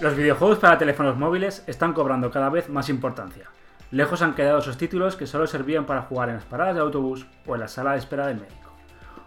[0.00, 3.50] Los videojuegos para teléfonos móviles están cobrando cada vez más importancia.
[3.90, 7.26] Lejos han quedado esos títulos que solo servían para jugar en las paradas de autobús
[7.46, 8.76] o en la sala de espera del médico.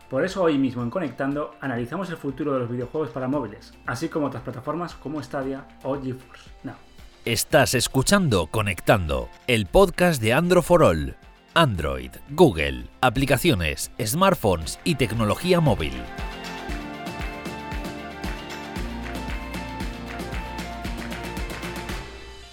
[0.09, 4.07] Por eso hoy mismo en Conectando analizamos el futuro de los videojuegos para móviles, así
[4.07, 6.49] como otras plataformas como Stadia o GeForce.
[7.25, 11.17] Estás escuchando Conectando, el podcast de Android for All.
[11.53, 15.91] Android, Google, aplicaciones, smartphones y tecnología móvil.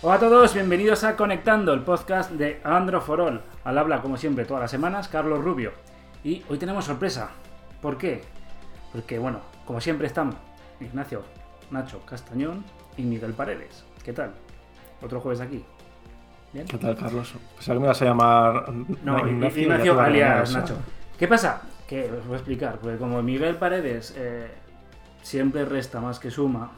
[0.01, 3.41] Hola a todos, bienvenidos a Conectando, el podcast de Android for All.
[3.65, 5.73] Al habla, como siempre, todas las semanas, Carlos Rubio.
[6.23, 7.31] Y hoy tenemos sorpresa.
[7.83, 8.23] ¿Por qué?
[8.93, 10.35] Porque, bueno, como siempre están
[10.81, 11.25] Ignacio,
[11.73, 12.65] Nacho Castañón
[12.97, 13.85] y Miguel Paredes.
[14.05, 14.35] ¿Qué tal?
[15.03, 15.65] Otro jueves aquí.
[16.53, 16.65] ¿Bien?
[16.69, 17.35] ¿Qué tal, Carlos?
[17.57, 20.77] Pensaba que me vas a llamar no, Ignacio, Ignacio alias Nacho.
[21.19, 21.63] ¿Qué pasa?
[21.89, 22.79] Que os voy a explicar.
[22.79, 24.49] Porque como Miguel Paredes eh,
[25.23, 26.71] siempre resta más que suma,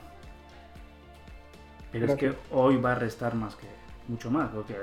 [1.92, 3.66] pero es que hoy va a restar más que
[4.08, 4.76] mucho más, porque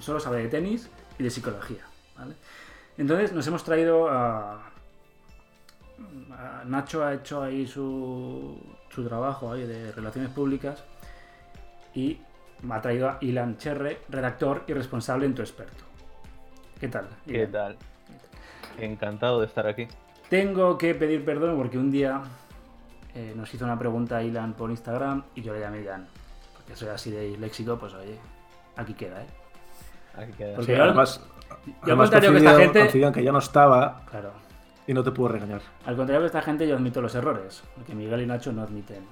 [0.00, 1.84] solo sabe de tenis y de psicología.
[2.96, 4.70] Entonces nos hemos traído a,
[6.66, 8.58] Nacho ha hecho ahí su,
[8.90, 10.82] su trabajo ahí de relaciones públicas
[11.94, 12.18] y
[12.62, 15.84] me ha traído a Ilan Cherre, redactor y responsable en tu experto.
[16.80, 17.08] ¿Qué tal?
[17.26, 17.76] ¿Qué tal?
[18.78, 19.86] Encantado de estar aquí.
[20.28, 22.22] Tengo que pedir perdón porque un día
[23.14, 26.06] eh, nos hizo una pregunta a Ilan por Instagram y yo le llamé Ilan
[26.66, 28.18] que soy así de léxico, pues oye,
[28.76, 29.26] aquí queda, ¿eh?
[30.16, 30.56] Aquí queda.
[30.56, 31.20] Porque además,
[31.66, 33.12] yo además que esta gente...
[33.12, 34.32] que ya no estaba claro.
[34.86, 35.60] y no te puedo regañar.
[35.86, 39.04] Al contrario que esta gente yo admito los errores, porque Miguel y Nacho no admiten.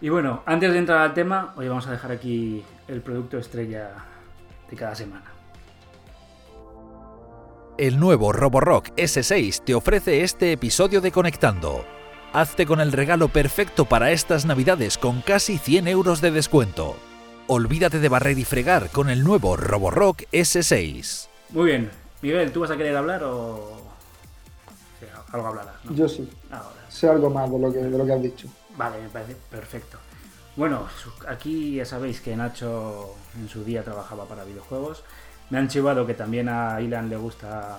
[0.00, 3.90] Y bueno, antes de entrar al tema, hoy vamos a dejar aquí el producto estrella
[4.68, 5.24] de cada semana.
[7.78, 11.93] El nuevo Roborock S6 te ofrece este episodio de Conectando
[12.34, 16.96] Hazte con el regalo perfecto para estas navidades con casi 100 euros de descuento.
[17.46, 21.28] Olvídate de barrer y fregar con el nuevo Roborock S6.
[21.50, 21.92] Muy bien.
[22.22, 23.80] Miguel, ¿tú vas a querer hablar o
[25.30, 25.76] algo hablarás?
[25.90, 26.28] Yo sí.
[26.88, 28.48] Sé algo más de lo, que, de lo que has dicho.
[28.76, 29.98] Vale, me parece perfecto.
[30.56, 30.88] Bueno,
[31.28, 35.04] aquí ya sabéis que Nacho en su día trabajaba para videojuegos.
[35.50, 37.78] Me han chivado que también a Ilan le gusta.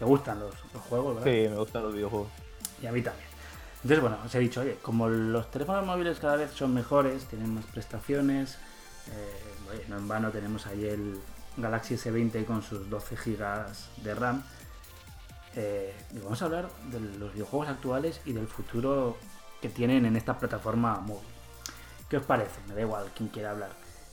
[0.00, 1.30] ¿Te gustan los, los juegos, verdad?
[1.30, 2.28] Sí, me gustan los videojuegos.
[2.82, 3.31] Y a mí también.
[3.82, 7.52] Entonces, bueno, os he dicho, oye, como los teléfonos móviles cada vez son mejores, tienen
[7.54, 8.58] más prestaciones,
[9.08, 11.18] eh, no en vano tenemos ahí el
[11.56, 14.42] Galaxy S20 con sus 12 GB de RAM.
[15.54, 19.16] Eh, y vamos a hablar de los videojuegos actuales y del futuro
[19.60, 21.28] que tienen en esta plataforma móvil.
[22.08, 22.60] ¿Qué os parece?
[22.68, 23.70] Me da igual quien quiera hablar.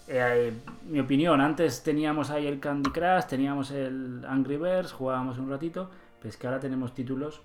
[0.07, 0.51] Eh,
[0.85, 5.89] mi opinión, antes teníamos ahí el Candy Crush, teníamos el Angry Birds, jugábamos un ratito,
[6.17, 7.41] pero es que ahora tenemos títulos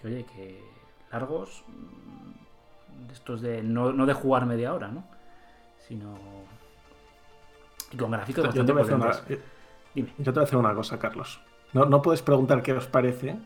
[0.00, 0.73] que, oye, que
[1.14, 5.04] largos, mm, estos de no, no, de jugar media hora, ¿no?
[5.86, 6.14] Sino.
[7.92, 9.40] Y con gráficos bastante yo te, voy a eh,
[9.94, 10.08] Dime.
[10.18, 11.40] yo te voy a hacer una cosa, Carlos.
[11.72, 13.36] No, no puedes preguntar qué os parece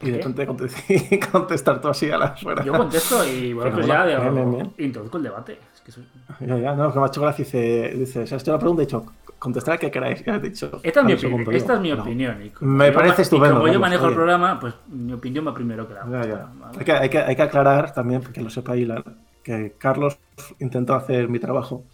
[0.00, 0.46] y de repente
[1.32, 2.62] contestar todo así a las fuera.
[2.62, 5.58] Yo contesto y bueno, pues ya introduzco el debate.
[5.74, 6.06] Es que soy...
[6.40, 7.44] Ya, ya, no, que me ha hecho gracia.
[7.44, 9.06] Dice, dice, o sea, esto la pregunta he dicho,
[9.46, 10.24] contestar que queráis.
[10.24, 12.52] Ya he dicho, esta es mi, opinión, esta es mi opinión.
[12.60, 13.60] me parece estupendo.
[13.60, 16.50] Como yo manejo el programa, pues mi opinión va primero que la otra.
[16.76, 19.04] Hay, que, hay, que, hay, que, aclarar también, porque lo sepa Ilan,
[19.44, 20.18] que Carlos
[20.58, 21.84] intentó hacer mi trabajo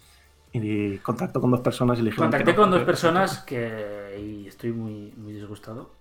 [0.51, 5.13] y contacto con dos personas y le Contacté con dos personas que y estoy muy,
[5.15, 5.91] muy disgustado.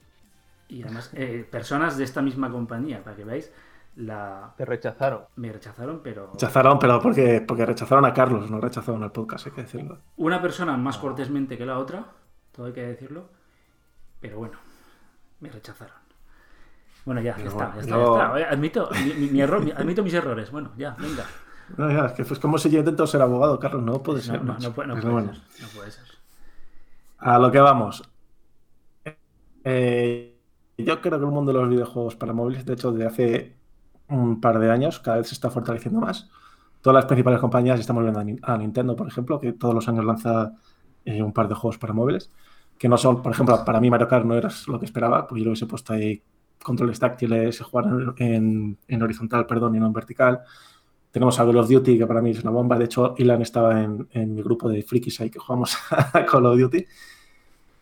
[0.68, 3.52] Y además, eh, personas de esta misma compañía, para que veáis
[3.96, 4.54] la...
[4.56, 5.22] Te rechazaron.
[5.36, 6.30] Me rechazaron, pero...
[6.32, 9.98] Rechazaron, pero porque, porque rechazaron a Carlos, no rechazaron al podcast, hay que decirlo.
[10.16, 12.06] Una persona más cortésmente que la otra,
[12.52, 13.28] todo hay que decirlo,
[14.20, 14.58] pero bueno,
[15.40, 16.02] me rechazaron.
[17.04, 18.88] Bueno, ya, ya, está, ya, está, ya está, Admito,
[19.18, 20.50] mi, error, admito mis errores.
[20.52, 21.26] Bueno, ya, venga.
[21.76, 24.42] No, ya, es que es como si yo intento ser abogado, Carlos, no puede ser.
[24.44, 26.04] No, no, puede, no puede ser, no puede ser.
[27.18, 28.08] A lo que vamos.
[29.64, 30.38] Eh,
[30.78, 33.56] yo creo que el mundo de los videojuegos para móviles, de hecho, desde hace
[34.12, 36.30] un par de años, cada vez se está fortaleciendo más.
[36.80, 40.52] Todas las principales compañías estamos viendo a Nintendo, por ejemplo, que todos los años lanza
[41.04, 42.30] eh, un par de juegos para móviles,
[42.78, 45.40] que no son, por ejemplo, para mí Mario Kart no era lo que esperaba, pues
[45.40, 46.22] yo lo hubiese puesto ahí
[46.62, 50.40] controles táctiles, jugar en, horizontal, perdón, y no en vertical.
[51.10, 52.78] Tenemos a Call of Duty, que para mí es una bomba.
[52.78, 56.58] De hecho, Ilan estaba en, mi grupo de frikis ahí que jugamos a Call of
[56.58, 56.86] Duty.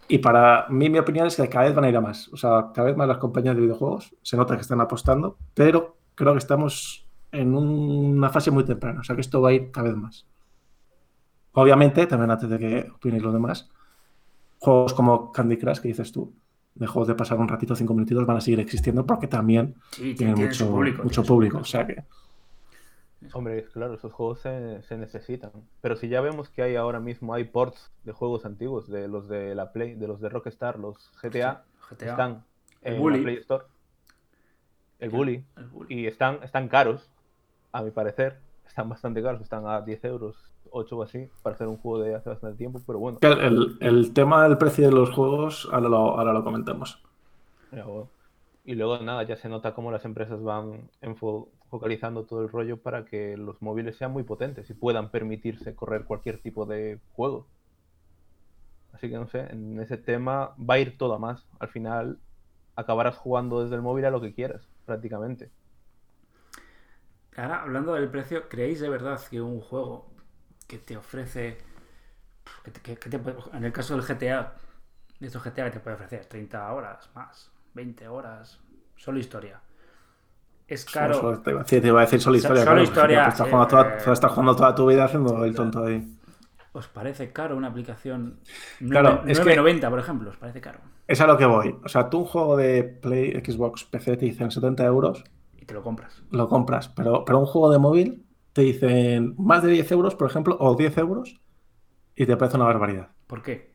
[0.08, 2.28] Y para mí, mi opinión es que cada vez van a ir a más.
[2.32, 5.99] O sea, cada vez más las compañías de videojuegos se nota que están apostando, pero
[6.20, 9.70] creo que estamos en una fase muy temprana, o sea que esto va a ir
[9.70, 10.26] cada vez más.
[11.52, 13.70] Obviamente, también antes de que opinéis los demás,
[14.58, 16.34] juegos como Candy Crush, que dices tú,
[16.74, 20.34] de juegos de pasar un ratito, cinco minutitos, van a seguir existiendo porque también tienen
[20.34, 21.02] mucho público.
[21.02, 22.04] Mucho público o sea que...
[23.32, 25.52] Hombre, claro, esos juegos se, se necesitan.
[25.80, 29.26] Pero si ya vemos que hay ahora mismo, hay ports de juegos antiguos, de los
[29.28, 32.10] de la Play, de los de Rockstar, los GTA, GTA.
[32.10, 32.44] están
[32.82, 33.18] en Bully.
[33.18, 33.64] la Play Store.
[35.00, 35.44] El Bully.
[35.56, 35.94] El Bully.
[36.02, 37.10] Y están, están caros,
[37.72, 38.38] a mi parecer.
[38.66, 40.36] Están bastante caros, están a 10 euros,
[40.70, 43.18] 8 o así, para hacer un juego de hace bastante tiempo, pero bueno.
[43.20, 47.02] El, el- tema del precio de los juegos, ahora lo, ahora lo comentamos.
[48.64, 52.80] Y luego nada, ya se nota cómo las empresas van enfo- focalizando todo el rollo
[52.80, 57.46] para que los móviles sean muy potentes y puedan permitirse correr cualquier tipo de juego.
[58.92, 61.46] Así que no sé, en ese tema va a ir todo a más.
[61.58, 62.18] Al final
[62.80, 65.50] acabarás jugando desde el móvil a lo que quieras, prácticamente.
[67.36, 70.06] Ahora, hablando del precio, ¿creéis de verdad que un juego
[70.68, 71.58] que te ofrece.
[72.64, 74.54] que te- que- que te puede- en el caso del GTA,
[75.20, 78.60] de estos GTA que te puede ofrecer 30 horas más, 20 horas,
[78.96, 79.60] solo historia.
[80.68, 81.14] Es caro.
[81.20, 82.62] Solo- te, iba a decir, te iba a decir solo historia.
[82.62, 85.84] Solo claro, historia, Estás jugando, toda, eh, estás jugando toda tu vida haciendo el tonto
[85.84, 86.19] ahí.
[86.72, 88.38] ¿Os parece caro una aplicación
[88.78, 90.30] Claro, 9- es que- 9.90, por ejemplo?
[90.30, 90.78] ¿Os parece caro?
[91.08, 91.74] Es a lo que voy.
[91.84, 95.24] O sea, tú un juego de Play, Xbox, PC te dicen 70 euros,
[95.58, 96.22] Y te lo compras.
[96.30, 96.88] lo compras.
[96.90, 100.76] Pero, pero un juego de móvil te dicen más de 10 euros, por ejemplo, o
[100.76, 101.40] 10 euros,
[102.14, 103.08] y te parece una barbaridad.
[103.26, 103.70] ¿Por qué?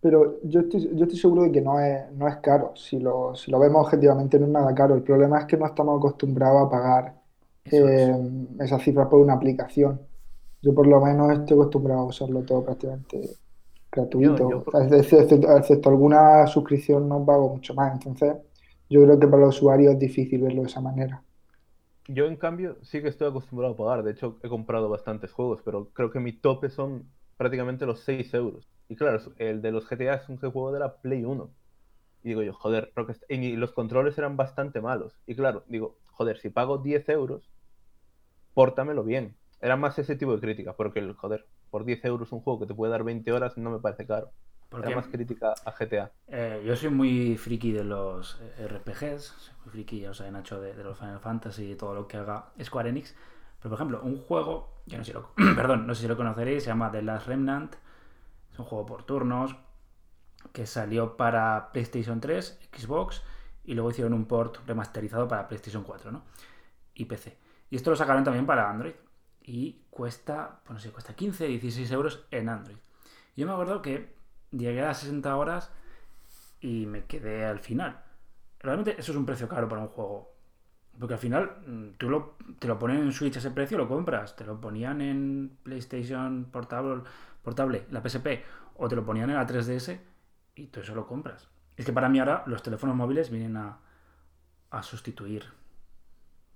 [0.00, 2.72] Pero yo estoy, yo estoy seguro de que no es, no es caro.
[2.76, 4.94] Si lo, si lo vemos objetivamente, no es nada caro.
[4.94, 7.14] El problema es que no estamos acostumbrados a pagar
[7.64, 8.14] eh,
[8.60, 10.00] esas cifras por una aplicación.
[10.66, 13.38] Yo por lo menos estoy acostumbrado a usarlo todo prácticamente
[13.92, 14.44] gratuito.
[14.44, 17.92] Yo- yo por- Excepto, alguna suscripción no pago mucho más.
[17.94, 18.34] Entonces,
[18.90, 21.24] yo creo que para los usuarios es difícil verlo de esa manera.
[22.08, 24.04] Yo, en cambio, sí que estoy acostumbrado a pagar.
[24.04, 28.32] De hecho, he comprado bastantes juegos, pero creo que mi tope son prácticamente los 6
[28.34, 28.68] euros.
[28.88, 31.52] Y claro, el de los GTA es un juego de la Play 1.
[32.22, 32.92] Y digo yo, joder,
[33.28, 35.20] y los controles eran bastante malos.
[35.26, 37.50] Y claro, digo, joder, si pago 10 euros,
[38.54, 39.36] pórtamelo bien.
[39.60, 42.66] Era más ese tipo de crítica, porque, el, joder, por 10 euros un juego que
[42.66, 44.30] te puede dar 20 horas no me parece caro.
[44.68, 46.10] Porque Era más crítica a GTA.
[46.26, 50.30] eh, yo soy muy friki de los eh, RPGs, soy muy friki, ya os he
[50.30, 53.14] Nacho, de, de los Final Fantasy y todo lo que haga Square Enix.
[53.58, 56.16] Pero, por ejemplo, un juego, yo no sé si lo, perdón, no sé si lo
[56.16, 57.76] conoceréis, se llama The Last Remnant.
[58.52, 59.56] Es un juego por turnos
[60.52, 63.22] que salió para PlayStation 3, Xbox
[63.64, 66.22] y luego hicieron un port remasterizado para PlayStation 4, ¿no?
[66.94, 67.36] Y PC.
[67.70, 68.94] Y esto lo sacaron también para Android.
[69.46, 72.76] Y cuesta, pues no sé, cuesta 15, 16 euros en Android.
[73.36, 74.12] Yo me acuerdo que
[74.50, 75.70] llegué a las 60 horas
[76.60, 78.02] y me quedé al final.
[78.58, 80.34] Realmente eso es un precio caro para un juego.
[80.98, 84.34] Porque al final mm, tú te lo ponen en Switch a ese precio, lo compras.
[84.34, 87.04] Te lo ponían en PlayStation portable,
[87.42, 88.42] portable, la PSP,
[88.74, 90.00] o te lo ponían en la 3DS
[90.56, 91.48] y tú eso lo compras.
[91.76, 93.78] Es que para mí ahora los teléfonos móviles vienen a
[94.82, 95.44] sustituir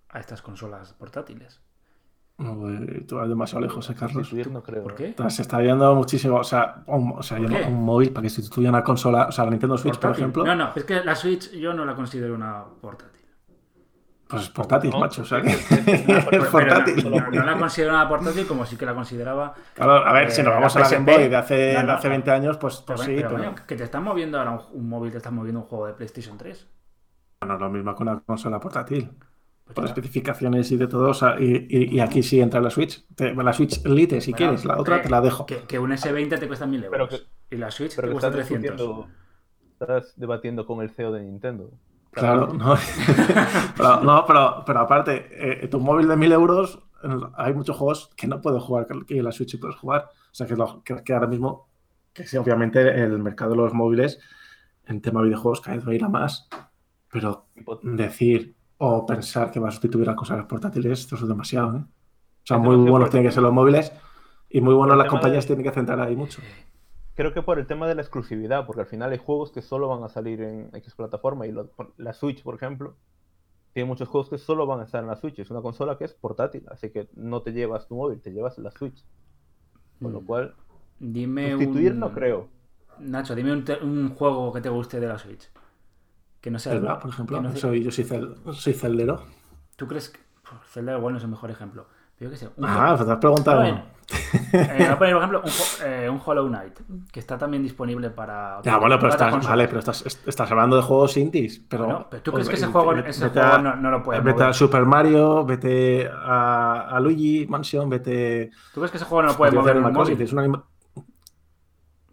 [0.09, 1.61] a estas consolas portátiles.
[3.07, 4.33] Tú vas demasiado lejos, eh, Carlos.
[4.33, 4.83] No creo.
[4.83, 5.15] ¿Por ¿eh?
[5.17, 5.31] qué?
[5.31, 7.15] Se está viendo muchísimo, o sea, un,
[7.85, 10.71] móvil para que sustituya una consola, o sea, la Nintendo Switch, por ejemplo, No, no,
[10.75, 13.21] es que la Switch yo no la considero una portátil.
[14.27, 17.11] pues es portátil, No, macho, o sea que Pero- es pero portátil.
[17.11, 19.53] no, no- no la considero una portátil como sí que la consideraba.
[19.75, 21.81] Claro, a ver, si Eh, nos vamos la a la Game Boy de hace, no,
[21.83, 22.13] no, de hace no.
[22.13, 24.53] 20 años, pues, Pero, pues bueno, sí, pero, pero coño, que te están moviendo ahora
[24.53, 26.67] un, un móvil, te están moviendo un juego de PlayStation 3.
[27.47, 29.11] no es lo mismo que una consola portátil.
[29.73, 29.91] Pues Por ya.
[29.91, 33.07] especificaciones y de todo, o sea, y, y- y aquí sí entra la Switch.
[33.15, 35.47] Te- la Switch Lite, si Bueno, quieres, la otra eh, te la dejo.
[35.47, 37.09] Que, que un S20 te cuesta 1000 euros.
[37.11, 38.77] Pero y la Switch Pero te cuesta estás 300.
[38.77, 39.09] discutiendo,
[39.73, 41.71] estás debatiendo con el CEO de Nintendo.
[42.13, 42.75] Claro, no.
[43.77, 45.29] pero, no, pero, pero aparte,
[45.65, 46.83] eh, tu móvil de 1000 euros,
[47.37, 50.07] hay muchos juegos que no puedes jugar, que la Switch sí puedes jugar.
[50.11, 51.69] O sea, que, lo- que- que ahora mismo,
[52.13, 54.19] que sí, obviamente el mercado de los móviles
[54.87, 56.49] en tema de videojuegos cada vez va a ir a más,
[57.13, 57.47] pero
[57.83, 61.81] decir o pensar que va a sustituir a cosas portátiles, esto es demasiado, ¿eh?
[61.81, 63.93] O sea, Es muy buenos tienen que ser los móviles
[64.49, 66.41] y muy buenos las de- compañías tienen que centrar ahí mucho.
[67.15, 69.89] Creo que por el tema de la exclusividad, porque al final hay juegos que solo
[69.89, 72.97] van a salir en X plataforma y lo- la Switch, por ejemplo,
[73.75, 75.39] tiene muchos juegos que solo van a estar en la Switch.
[75.39, 78.57] Es una consola que es portátil, así que no te llevas tu móvil, te llevas
[78.59, 79.05] la Switch.
[80.01, 80.27] Con lo Mm.
[80.27, 80.55] cual,
[80.99, 82.01] Dime sustituir un...
[82.01, 82.49] no creo.
[82.99, 85.51] Nacho, dime un juego que te guste de la Switch.
[86.41, 87.37] Que no sea Zelda, por ejemplo.
[87.37, 89.23] que no sea- Soy, yo soy, cel- soy celdero.
[89.77, 91.87] ¿Tú crees que Puf, Zelda igual no es el mejor ejemplo?
[92.19, 92.51] Pero yo qué sé.
[92.57, 93.61] Un Ah, pues te has preguntado.
[93.61, 93.83] Bueno,
[94.53, 96.81] eh, voy a poner, por ejemplo, un, eh, un Hollow Knight,
[97.13, 98.61] que está también disponible para.
[98.63, 101.63] Ya, bueno, pero estás, vale, pero estás, estás hablando de juegos indies.
[101.69, 103.91] Pero, Bueno, pero ¿tú crees que ese juego, vete- ese vete juego a- no, no
[103.91, 104.49] lo puede Vete mover?
[104.49, 108.51] a Super Mario, vete a, a Luigi Mansion, vete.
[108.75, 110.17] ¿Tú crees que ese juego no lo puede mover en un móvil?
[110.17, 110.65] tienes un anima-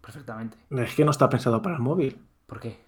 [0.00, 0.56] Perfectamente.
[0.70, 2.18] Es que no está pensado para el móvil.
[2.46, 2.87] ¿Por qué?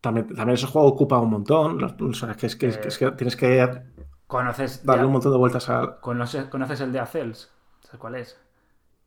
[0.00, 1.78] También, también ese juego ocupa un montón.
[1.78, 3.82] los- o sea, que es que, es que- es que tienes que
[4.26, 5.98] ¿Conoces, darle un montón de vueltas al...
[6.00, 7.50] conoces, conoces el de Acels?
[7.82, 8.38] ¿Sabes cuál es?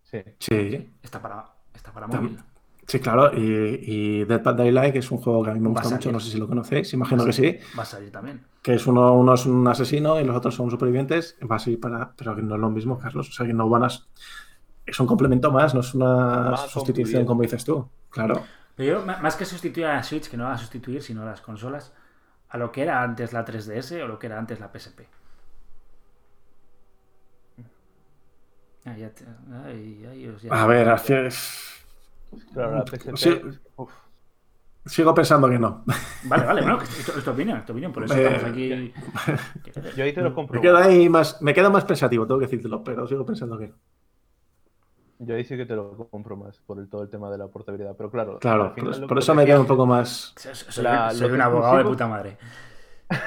[0.04, 0.22] Sí.
[0.38, 2.38] Sí, Está para, está para móvil.
[2.86, 3.32] sí, claro.
[3.34, 5.96] Y, y Dead by Daylight, que es un juego que a mí me gusta mucho,
[6.02, 6.14] salir.
[6.14, 7.58] no sé si lo conocéis, imagino que sí.
[7.78, 8.46] Va a salir también.
[8.62, 11.38] Que es uno, uno es un asesino y los otros son supervivientes.
[11.50, 12.14] Va a ser para...
[12.16, 13.30] Pero que no es lo mismo, Carlos.
[13.30, 13.88] O sea, que no van a...
[14.86, 17.88] Es un complemento más, no es una sustitución como dices tú.
[18.10, 18.44] Claro.
[18.75, 21.25] Pero yo, más que sustituir a la Switch, que no va a sustituir, sino a
[21.25, 21.94] las consolas,
[22.50, 25.01] a lo que era antes la 3DS o lo que era antes la PSP.
[28.86, 29.25] Ah, ya te-
[29.65, 31.13] ay, ay, os- ya- A ver, así-
[32.53, 33.15] Claro, la PSP.
[33.18, 33.42] Sí.
[34.86, 35.86] sigo pensando que no.
[36.25, 38.44] Vale, vale, bueno, que esto es tu opinión, es tu opinión, por eso Eh, estamos
[38.51, 38.94] aquí.
[39.96, 40.56] yo ahí te lo compro.
[40.56, 43.68] Me quedo ahí más, me quedo más pensativo, tengo que decírtelo, pero sigo pensando que
[43.70, 43.75] no.
[45.20, 47.48] Yo ahí sí que te lo compro más por el, todo el tema de la
[47.48, 47.96] portabilidad.
[47.98, 50.34] Pero claro, Claro, al final por, lo por que eso me quedo un poco más.
[50.38, 52.38] Soy, soy- La- soy los un abogado de puta madre.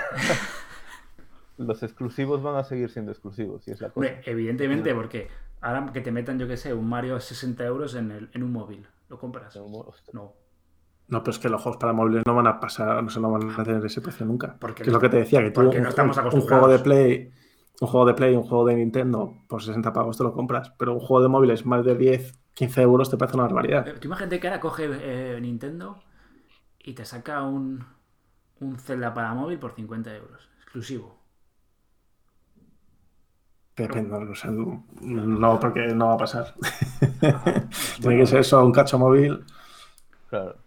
[1.58, 3.94] Los exclusivos van a seguir siendo exclusivos, y es la cosa.
[4.10, 5.28] Hombre, evidentemente, porque
[5.62, 8.42] ahora que te metan, yo que sé, un Mario a 60 euros en, el, en
[8.42, 9.56] un móvil, ¿lo compras?
[10.12, 10.34] No.
[11.08, 13.30] No, pero es que los juegos para móviles no van a pasar, no, se no
[13.30, 14.56] van a tener ese precio nunca.
[14.60, 16.28] Porque que es lo que te decía, que tú porque un, no estamos un- un
[16.28, 16.66] acostumbrados.
[16.66, 17.32] juego de Play,
[17.80, 20.72] un juego de Play, un juego de Nintendo, por 60 pavos te lo compras.
[20.78, 23.86] Pero un juego de móviles más de 10, 15 euros te parece una barbaridad.
[23.86, 26.02] Eh, Tú imagínate que ahora coge eh, Nintendo
[26.80, 27.84] y te saca un,
[28.60, 31.18] un Zelda para móvil por 50 euros, exclusivo.
[33.76, 36.54] Depende, o sea, no, porque no va a pasar.
[38.00, 39.44] Tiene que ser eso, un cacho móvil.
[40.28, 40.65] Claro.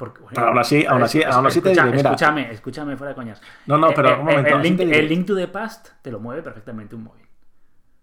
[0.00, 1.96] Porque, bueno, Pero aún así- aún así- aún así te diré, mira.
[2.10, 3.42] Escúchame, escúchame fuera de coñas.
[3.66, 4.56] No, no, Eh, pero eh, un momento.
[4.56, 4.98] el, link, diré.
[4.98, 7.26] el Link to the Past te lo mueve perfectamente un móvil.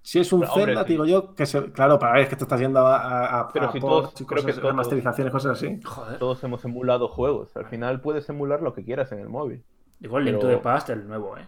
[0.04, 2.44] Si es un Pero, Zelda, digo yo, que se, claro, para ver, es que te
[2.44, 5.34] estás yendo a, a, a, Pero a si todos- y creo que cosas, todos- masterizaciones,
[5.34, 5.82] cosas así.
[5.84, 6.20] Joder.
[6.20, 7.58] Todos hemos emulado juegos.
[7.58, 9.64] Al final puedes emular lo que quieras en el móvil.
[10.00, 11.48] Digo el Link to the Past, el nuevo, ¿eh?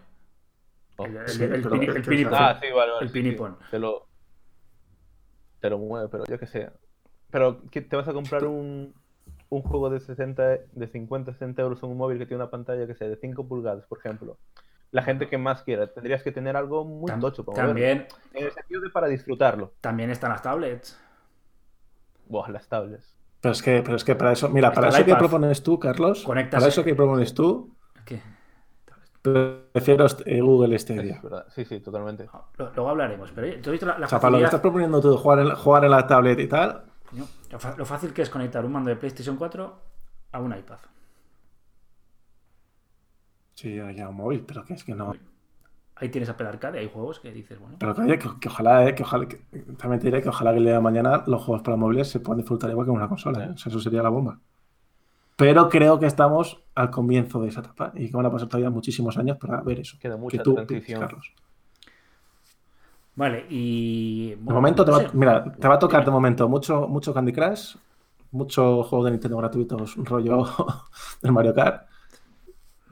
[0.96, 1.06] Oh.
[1.06, 2.34] El, el, Sí, el, pero- pini- el pero- pinipón.
[2.34, 3.02] Ah, sí, vale, vale.
[3.02, 3.56] El sí, pinipón.
[3.60, 3.66] sí.
[3.70, 4.06] Te lo.
[5.60, 6.70] Te lo mueve, pero yo que sé.
[7.30, 8.92] Pero ¿qué- te vas a comprar un,
[9.50, 10.42] un juego de 60,
[10.72, 13.46] de 50, 60 euros en un móvil que tiene una pantalla que sea de 5
[13.46, 14.38] pulgadas, por ejemplo.
[14.92, 17.68] La gente que más quiera, tendrías que tener algo muy Tam- tocho para moverlo.
[17.68, 19.72] también, En el sentido de para disfrutarlo.
[19.80, 20.98] también están las tablets.
[22.28, 23.14] Buah, las tablets.
[23.40, 26.24] Pero es que, pero es que para eso, mira, para eso que propones tú, Carlos,
[26.24, 28.20] Conectas- para eso que propones tú, ¿Qué?
[29.22, 31.16] prefiero eh, Google Stadia.
[31.16, 31.46] Es verdad.
[31.54, 32.26] Sí, sí, totalmente.
[32.58, 34.60] Luego hablaremos, pero oye, ¿tú has visto la, la O sea, para lo que estás
[34.60, 36.84] proponiendo tú, jugar en, jugar en la tablet y tal,
[37.50, 39.80] Lo, fácil que es conectar un mando de PlayStation 4
[40.32, 40.78] a un iPad.
[43.54, 45.14] sí, ya un móvil, pero que es que no.
[45.96, 48.88] Ahí tienes Apple Arcade, hay juegos que dices, bueno, Pero que, oye, que, que ojalá,
[48.88, 49.36] eh, que ojalá, que-
[49.76, 52.20] también te diré que ojalá que el día de mañana los juegos para móviles se
[52.20, 53.50] puedan disfrutar igual que en una consola, ¿eh?
[53.50, 54.40] O sea, eso sería la bomba.
[55.36, 58.70] Pero creo que estamos al comienzo de esa etapa y que van a pasar todavía
[58.70, 59.98] muchísimos años para ver eso.
[59.98, 61.00] Queda mucha que tú, transición.
[61.00, 61.32] Carlos.
[63.16, 64.30] Vale, y.
[64.36, 67.76] De momento, te va, mira, te va a tocar de momento mucho, mucho Candy Crush,
[68.30, 70.44] mucho juego de Nintendo gratuitos, un rollo
[71.22, 71.86] del Mario Kart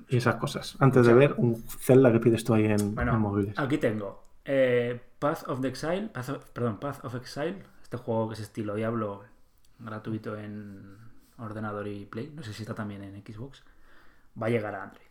[0.08, 0.76] y esas cosas.
[0.80, 3.58] Antes de ver un Zelda que pides tú ahí en, Bueno, en móviles.
[3.58, 8.28] aquí tengo eh, Path of the Exile, Path of- perdón, Path of Exile, este juego
[8.28, 9.22] que es estilo Diablo,
[9.78, 10.96] gratuito en
[11.38, 13.62] ordenador y Play, no sé si está también en Xbox,
[14.40, 15.04] va a llegar a Android.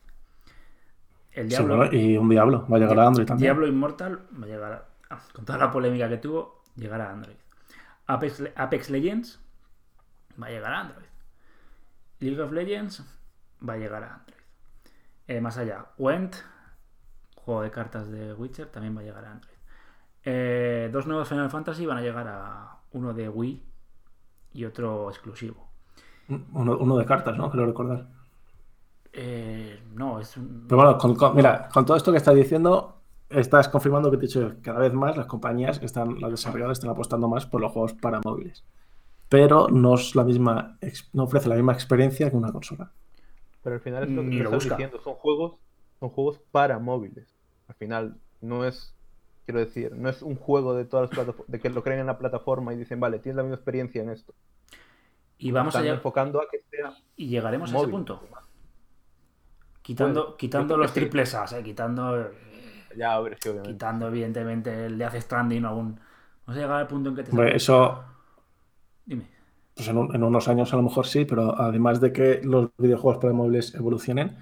[1.31, 3.45] El Sí, Diablo, bueno, y un Diablo, va a llegar a Android también.
[3.45, 4.85] Diablo Immortal va a llegar, a-
[5.33, 7.35] con toda la polémica que tuvo, llegará a Android.
[8.07, 9.39] Apex, Le- Apex Legends
[10.41, 11.05] va a llegar a Android.
[12.19, 13.03] League of Legends
[13.67, 14.37] va a llegar a Android.
[15.27, 16.35] Eh, más allá, Went,
[17.35, 19.55] juego de cartas de Witcher, también va a llegar a Android.
[20.23, 23.63] Eh, dos nuevos Final Fantasy van a llegar a uno de Wii
[24.53, 25.67] y otro exclusivo.
[26.29, 27.49] Uno, uno de cartas, ¿no?
[27.49, 28.07] Creo recordar.
[29.13, 30.65] Eh, no, es un...
[30.67, 32.96] Pero bueno, con- con- mira, con todo esto que estás diciendo,
[33.29, 36.77] estás confirmando que te he dicho que cada vez más las compañías están, las desarrolladoras
[36.77, 38.63] están apostando más por los juegos para móviles.
[39.29, 40.77] Pero no es la misma,
[41.13, 42.91] no ofrece la misma experiencia que una consola.
[43.63, 44.75] Pero al final es lo que Ni tú lo estás busca.
[44.77, 45.57] diciendo, son juegos,
[45.99, 47.27] son juegos para móviles.
[47.67, 48.95] Al final no es,
[49.45, 52.07] quiero decir, no es un juego de todas las plataformas, de que lo creen en
[52.07, 54.33] la plataforma y dicen, vale, tienes la misma experiencia en esto.
[55.37, 55.97] Y vamos a llegar...
[55.97, 58.21] enfocando a que sea Y llegaremos a ese punto.
[59.81, 61.05] Quitando, Bueno, quitando los que sí.
[61.05, 62.31] triples A's, eh, quitando, eh,
[62.97, 63.85] Ya, sí, obviamente.
[63.85, 65.99] quitando evidentemente el de hace standing o algún.
[66.45, 68.03] Vamos a llegar al punto en que te Hombre, eso
[69.07, 69.27] Dime.
[69.75, 72.69] pues en, un- en unos años a lo mejor sí, pero además de que los
[72.77, 74.37] videojuegos para móviles evolucionen,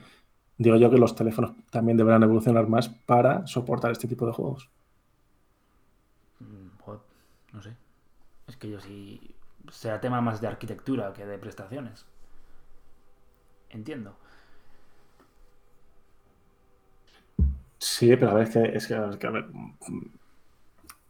[0.57, 4.71] digo yo que los teléfonos también deberán evolucionar más para soportar este tipo de juegos.
[6.39, 6.69] Mm,
[7.53, 7.75] no sé.
[8.47, 9.35] Es que yo sí.
[9.71, 12.05] Será tema más de arquitectura que de prestaciones.
[13.69, 14.17] Entiendo.
[17.92, 19.46] Sí, pero a ver, es que, es que, es que, a ver.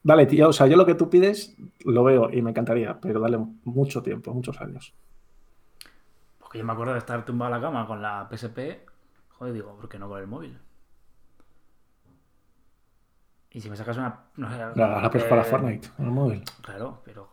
[0.03, 3.19] Dale, tío, o sea, yo lo que tú pides lo veo y me encantaría, pero
[3.19, 4.95] dale mucho tiempo, muchos años.
[6.39, 8.85] Porque yo me acuerdo de estar tumbado en la cama con la PSP.
[9.37, 10.57] Joder, digo, ¿por qué no con el móvil?
[13.49, 14.25] Y si me sacas una.
[14.35, 16.43] No sé, La, la puedes eh, para Fortnite, en el móvil.
[16.61, 17.29] Claro, pero.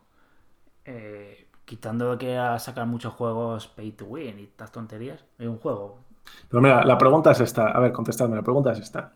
[0.85, 5.59] eh, quitando que a sacar muchos juegos pay to win y estas tonterías, hay un
[5.59, 6.05] juego.
[6.49, 7.69] Pero mira, la pregunta es esta.
[7.71, 9.13] A ver, contestadme, la pregunta es esta.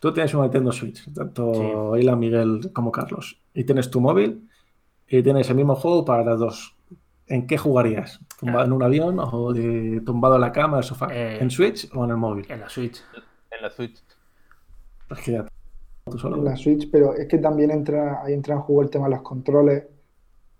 [0.00, 4.48] Tú tienes un Nintendo Switch, tanto Ilan, Miguel como Carlos, y tienes tu móvil
[5.08, 6.76] y tienes el mismo juego para las dos.
[7.28, 8.20] ¿En qué jugarías?
[8.38, 11.08] ¿Tumbado en un avión o de- tumbado en la cama, en el sofá?
[11.10, 12.46] Eh, ¿En Switch o en el móvil?
[12.48, 13.02] En la Switch.
[13.50, 14.02] En la Switch.
[15.10, 15.46] Es que ya
[16.10, 16.36] tú solo.
[16.36, 19.12] en la Switch, pero es que también entra, ahí entra en juego el tema de
[19.14, 19.84] los controles,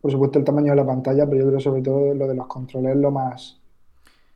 [0.00, 2.46] por supuesto el tamaño de la pantalla, pero yo creo sobre todo lo de los
[2.48, 3.60] controles es lo más,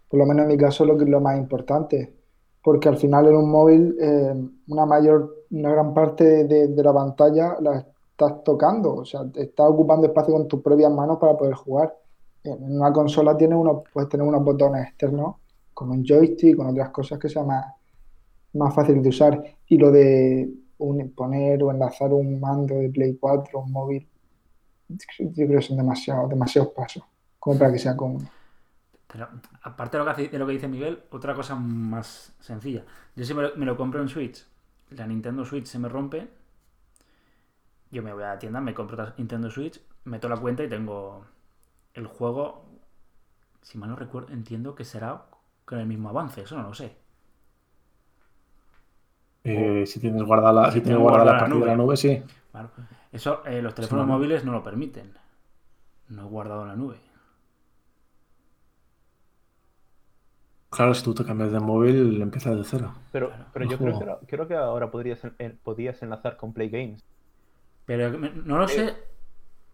[0.09, 2.13] por lo menos en mi caso, lo que es lo más importante,
[2.63, 4.35] porque al final en un móvil eh,
[4.69, 10.07] una mayor, una gran parte de, la pantalla la estás tocando, o sea, estás ocupando
[10.07, 11.97] espacio con tus propias manos para poder jugar.
[12.45, 15.37] En una consola tienes unos, puedes tener unos botones externos,
[15.73, 17.65] como un joystick, con otras cosas que sea más,
[18.55, 19.43] más fácil de usar.
[19.67, 24.07] Y lo de un- poner o enlazar un mando de Play 4 a un móvil,
[24.89, 27.03] yo creo que son demasiados, demasiados pasos,
[27.39, 28.25] como para que sea cómodo.
[29.13, 29.29] Pero
[29.63, 32.85] aparte de lo, que hace- de lo que dice Miguel, otra cosa más sencilla.
[33.17, 34.47] Yo si me lo, me lo compro en Switch,
[34.91, 36.29] la Nintendo Switch se me rompe,
[37.91, 40.69] yo me voy a la tienda, me compro la Nintendo Switch, meto la cuenta y
[40.69, 41.25] tengo
[41.95, 42.67] el juego,
[43.63, 45.27] si mal no recuerdo, entiendo que será
[45.65, 46.97] con el mismo avance, eso no lo sé.
[49.45, 51.77] Eh, si tienes guardada la, Si si tienes guardada la guardada la partida de la
[51.77, 51.77] nube.
[51.77, 52.23] nube, sí.
[52.51, 52.71] Claro.
[53.13, 55.13] Eso eh, los teléfonos móviles no lo permiten.
[56.09, 57.01] No he guardado en la nube.
[60.71, 62.95] Claro, si tú te cambias de móvil, empiezas de cero.
[63.13, 66.53] Pero, pero yo creo que, ahora, creo que ahora podrías, en- en- podías enlazar con
[66.53, 67.05] Play Games.
[67.87, 68.95] Pero no lo sé.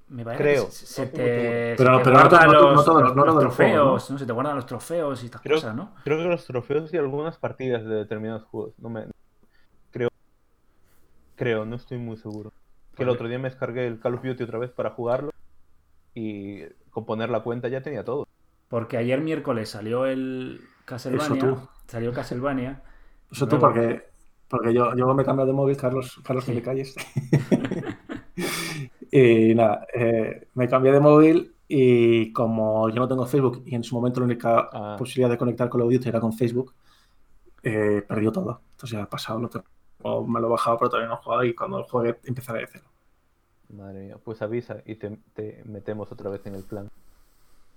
[0.09, 0.67] Me parece Creo.
[0.67, 4.19] que se, se te, se Pero- te pero no los, todos, los- trofeos, ¿no?
[4.19, 5.93] Se te guardan los trofeos y estas Creo- cosas, ¿no?
[6.05, 8.73] Creo que los trofeos y algunas partidas de determinados juegos.
[8.79, 9.07] No me
[9.91, 10.09] creo.
[11.35, 12.53] Creo, no estoy muy seguro.
[12.95, 15.31] Que el otro día me descargué el Call of Duty otra vez para jugarlo.
[16.15, 18.26] Y con poner la cuenta ya tenía todo.
[18.69, 21.39] Porque ayer miércoles salió el Castlevania.
[21.41, 21.69] tú.
[21.87, 22.83] Salió Castlevania.
[23.31, 24.03] Eso tú, porque,
[24.49, 26.57] porque yo, yo me he cambiado de móvil, Carlos, Carlos, que Sí.
[26.57, 26.95] me calles.
[29.11, 33.85] y nada, eh, me cambié de móvil y como yo no tengo Facebook y en
[33.85, 34.97] su momento la única Ah.
[34.99, 36.75] posibilidad de conectar con la Duty era con Facebook,
[37.63, 38.61] eh, perdió todo.
[38.73, 39.65] Entonces ya ha pasado, lo tengo-
[40.03, 42.69] o me lo he bajado, pero todavía no he jugado y cuando juegue empezaré de
[42.73, 42.85] cero.
[43.71, 46.89] Madre mía, pues avisa y te, te metemos otra vez en el plan.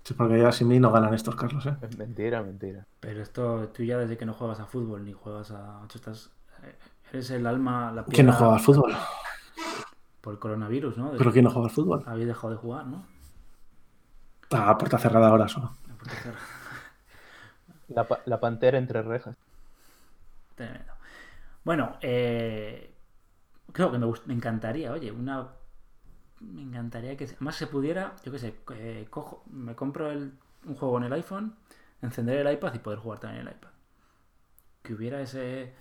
[0.04, 1.74] Sí, porque ya sin mí no ganan estos, Carlos, ¿eh?
[1.82, 2.86] Es mentira, mentira.
[3.00, 5.80] Pero esto, tú ya desde que no juegas a fútbol ni juegas a.
[5.88, 6.30] tú estás,
[6.62, 6.74] eh,
[7.12, 8.92] eres el alma, la ¿Quién no piedra juega al fútbol?
[10.20, 11.12] Por el coronavirus, ¿no?
[11.12, 12.02] De- ¿Pero quién no juega al fútbol?
[12.06, 13.06] Habéis dejado de jugar, ¿no?
[14.52, 15.72] Ah, puerta cerrada ahora solo.
[15.88, 16.46] La puerta cerrada.
[17.88, 19.36] La, pa- la pantera entre rejas.
[20.54, 20.92] Tremendo.
[21.64, 22.94] Bueno, eh,
[23.72, 25.48] creo que me, me encantaría, oye, una.
[26.40, 30.32] Me encantaría que más se pudiera, yo qué sé, eh, cojo, me compro el-
[30.66, 31.54] un juego en el iPhone,
[32.02, 33.70] encender el iPad y poder jugar también en el iPad.
[34.82, 35.74] Que hubiera ese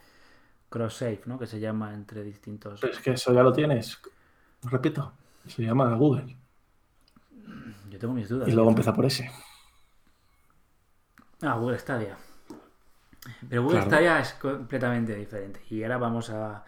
[0.70, 1.40] cross save, ¿no?
[1.40, 2.82] Que se llama entre distintos.
[2.82, 4.00] Pero es que eso ya lo tienes.
[4.64, 5.14] Repito,
[5.48, 6.36] se llama Google.
[7.90, 8.48] Yo tengo mis dudas.
[8.48, 9.32] Y luego empieza por ese.
[11.42, 12.18] Ah, Google Stadia.
[13.50, 13.92] Pero Google Claro.
[13.92, 15.62] Stadia es completamente diferente.
[15.70, 16.64] Y ahora vamos a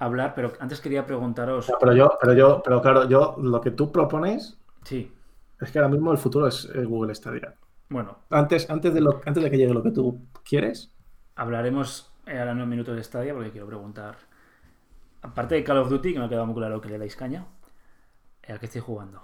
[0.00, 1.66] hablar, pero antes quería preguntaros.
[1.80, 5.10] Pero yo, pero yo, pero claro, yo lo que tú propones Sí,
[5.60, 7.54] es que ahora mismo el futuro es eh, Google Stadia.
[7.90, 10.92] bueno, Antes, antes, de lo, antes de que llegue lo que tú quieres,
[11.34, 14.16] hablaremos eh, ahora en unos minutos de Stadia porque quiero preguntar.
[15.22, 17.46] Aparte de Call of Duty, que me ha quedado muy claro que le dais caña,
[18.48, 19.22] ¿a qué estoy jugando?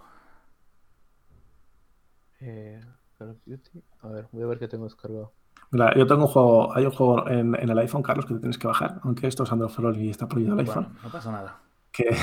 [2.40, 2.80] Eh,
[3.18, 3.82] Call of Duty.
[4.00, 5.34] A ver, voy a ver qué tengo descargado.
[5.70, 8.40] Mira, yo tengo un juego, hay un juego en, en el iPhone, Carlos, que te
[8.40, 10.98] tienes que bajar, aunque esto es Android for All y está prohibido el iPhone, Bueno,
[11.02, 11.58] no pasa nada.
[11.92, 12.16] que,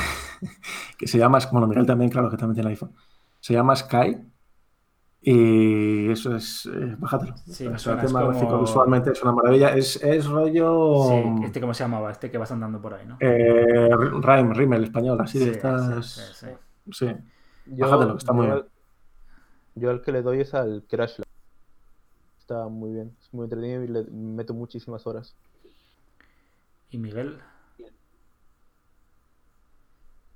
[0.97, 2.93] que se llama, bueno, Miguel también, claro, que también tiene iPhone,
[3.39, 4.17] se llama Sky
[5.25, 7.35] y eso es, eh, bájatelo.
[7.45, 11.05] Sí, suena, un es tema como- gráfico, visualmente es una maravilla, es, es rollo...
[11.09, 13.15] Sí, este cómo se llamaba, este que vas andando por ahí, ¿no?
[13.21, 13.89] Eh,
[14.21, 16.05] Rime, Rime, el español, así de Sí, estas.
[16.11, 16.47] sí, sí, sí.
[16.91, 17.15] Sí.
[17.67, 18.63] Yo, Bájatelo, que está muy bien.
[19.75, 21.21] Yo al que le doy es al Crash.
[22.43, 25.33] Está muy bien, es muy entretenido y le meto muchísimas horas.
[26.89, 27.37] Y Miguel,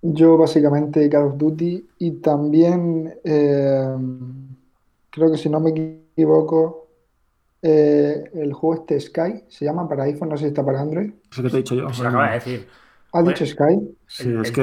[0.02, 3.98] Yo básicamente Call of Duty y también eh,
[5.10, 6.88] creo que si no me equivoco
[7.62, 11.12] eh, el juego este Sky, se llama para iPhone, no sé si está para Android.
[11.30, 11.92] Es que te he dicho yo.
[11.92, 12.68] Se lo acaba de decir.
[13.18, 13.98] ¿Has Pues- dicho Sky?
[14.06, 14.62] Sí, El- es que,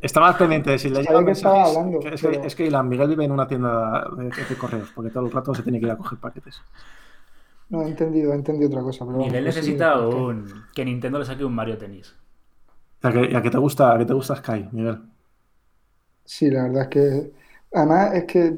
[0.00, 0.38] estaba.
[0.38, 3.24] pendiente de si le que estaba hablando, es, que, pero- es que Ilan Miguel vive
[3.24, 5.96] en una tienda de, de correos, porque todo el rato se tiene que ir a
[5.96, 6.60] coger paquetes.
[7.68, 9.04] No, he entendido, he entendido otra cosa.
[9.06, 10.46] Pero Miguel vamos, necesita un...
[10.74, 12.14] que Nintendo le saque un Mario Tennis.
[13.02, 14.98] ¿Y a que, a que te gusta, a que te gusta Sky, Miguel?
[16.24, 17.32] Sí, la verdad es que.
[17.74, 18.54] Además, es que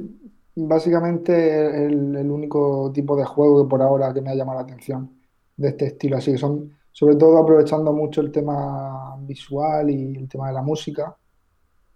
[0.57, 4.65] básicamente el, el único tipo de juego que por ahora que me ha llamado la
[4.65, 5.11] atención
[5.57, 6.17] de este estilo.
[6.19, 10.63] Así que son, sobre todo aprovechando mucho el tema visual y el tema de la
[10.63, 11.17] música.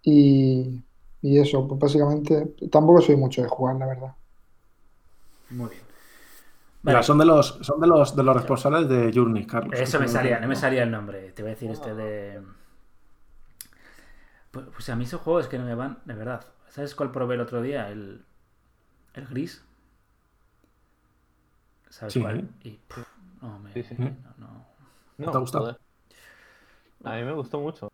[0.03, 0.83] Y,
[1.21, 4.15] y eso, pues básicamente tampoco soy mucho de jugar, la verdad.
[5.49, 5.81] Muy bien.
[6.81, 9.79] Mira, Vale, son de los, son de los, de los responsables de Journey, Carlos.
[9.79, 11.31] Eso me salía, no me salía el nombre.
[11.33, 12.41] Te voy a decir este de.
[14.51, 16.45] Pues, pues a mí esos juegos que no me van, de verdad.
[16.69, 17.89] ¿Sabes cuál probé el otro día?
[17.89, 18.25] El,
[19.15, 19.63] el gris.
[21.89, 22.21] ¿Sabes Sí.
[22.21, 22.49] cuál?
[22.63, 23.07] Y, puf,
[23.41, 23.95] no, me, Sí, sí.
[23.97, 24.65] no, no.
[25.17, 25.71] No, te ha gustado?
[25.71, 25.77] joder.
[27.03, 27.89] A mí me gustó mucho.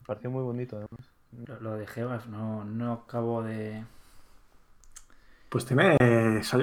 [0.00, 1.14] Me pareció muy bonito, además.
[1.46, 3.84] Lo, lo dejé, no, no acabo de.
[5.48, 5.96] Pues tiene,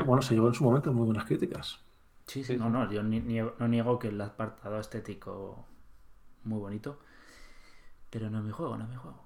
[0.06, 1.80] bueno, se llevó en su momento muy buenas críticas.
[2.28, 5.66] Sí, sí, Sí, no, no, yo ni- niego- no niego que el apartado estético
[6.46, 7.00] muy bonito.
[8.10, 9.24] Pero no es mi juego, no es mi juego.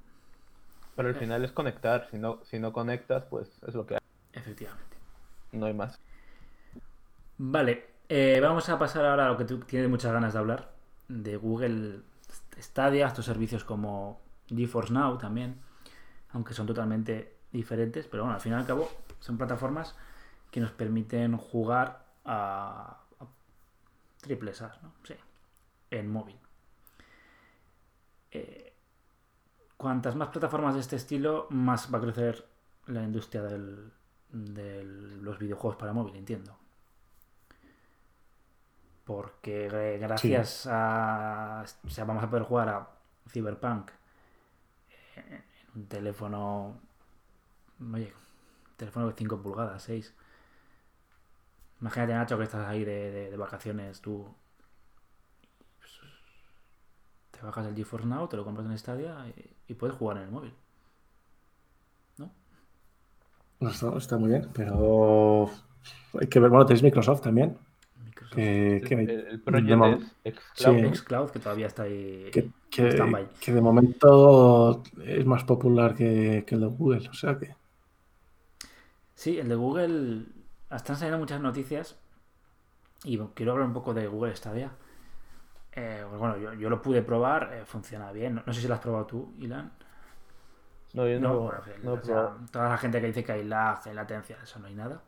[0.95, 2.07] Pero al final es conectar.
[2.09, 3.99] Si no, si no conectas, pues es lo que hay.
[4.33, 4.97] Efectivamente.
[5.53, 5.95] No hay más.
[7.37, 10.73] Vale, eh, vamos a pasar ahora a lo que tú tienes muchas ganas de hablar,
[11.07, 12.01] de Google
[12.59, 14.19] Stadia, estos servicios como
[14.49, 15.61] GeForce Now también,
[16.33, 19.95] aunque son totalmente diferentes, pero bueno, al fin y al cabo son plataformas
[20.51, 23.27] que nos permiten jugar a, a
[24.19, 24.91] triples ¿no?
[25.05, 25.15] Sí,
[25.89, 26.37] en móvil.
[28.29, 28.73] Eh,
[29.77, 32.45] cuantas más plataformas de este estilo, más va a crecer
[32.87, 36.57] la industria de los videojuegos para móvil, entiendo.
[39.11, 41.65] Porque eh, gracias a.
[41.85, 42.87] O sea, vamos a poder jugar a
[43.29, 43.91] Cyberpunk
[45.17, 45.43] en
[45.75, 46.79] un teléfono.
[47.93, 48.13] Oye,
[48.77, 50.13] teléfono de 5 pulgadas, 6.
[51.81, 54.33] Imagínate, Nacho, que estás ahí de, de- de vacaciones, tú.
[57.31, 60.23] Te bajas el GeForce Now, te lo compras en Stadia y, y puedes jugar en
[60.23, 60.53] el móvil.
[63.59, 65.49] Pues Está, está muy bien, pero
[66.19, 67.57] hay que ver, bueno, tenéis Microsoft también.
[68.31, 69.41] Que, El,
[70.23, 70.77] es Xcloud.
[70.77, 70.95] Sí.
[70.95, 72.29] Xcloud, que todavía está ahí.
[72.31, 73.27] que, que- stand-by.
[73.41, 77.09] que de momento es más popular que, que el de Google.
[77.09, 77.55] O sea que.
[79.15, 80.25] Sí, el de Google.
[80.69, 81.99] Están saliendo muchas noticias.
[83.03, 84.71] Y bueno, quiero hablar un poco de Google Stadia.
[85.73, 88.35] Eh, pues bueno, yo, yo lo pude probar, eh, funciona bien.
[88.35, 89.71] No, no sé si lo has probado tú, Ilan.
[90.93, 92.39] No, yo no, bueno, no he o sea, probado.
[92.51, 95.01] toda la gente que dice que hay lag, hay latencia, eso no hay nada.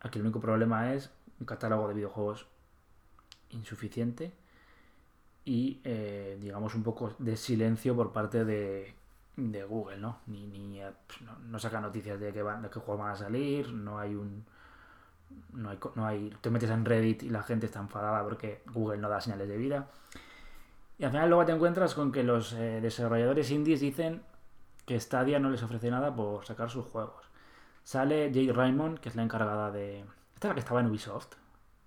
[0.00, 2.46] Aquí el único problema es un catálogo de videojuegos
[3.50, 4.32] insuficiente
[5.44, 8.94] y, eh, digamos, un poco de silencio por parte de,
[9.36, 10.18] Google, ¿no?
[10.26, 10.92] Ni, eh,
[11.48, 14.44] no, saca noticias de que, van, qué juegos van a salir, no hay un...
[15.52, 18.98] No hay, no hay, te metes en Reddit y la gente está enfadada porque Google
[18.98, 19.88] no da señales de vida.
[20.98, 24.22] Y al final luego te encuentras con que los eh, desarrolladores indies dicen
[24.84, 27.24] que Stadia no les ofrece nada por sacar sus juegos.
[27.84, 30.04] Sale Jade Raymond, que es la encargada de...
[30.40, 31.34] Esta es la que estaba en Ubisoft.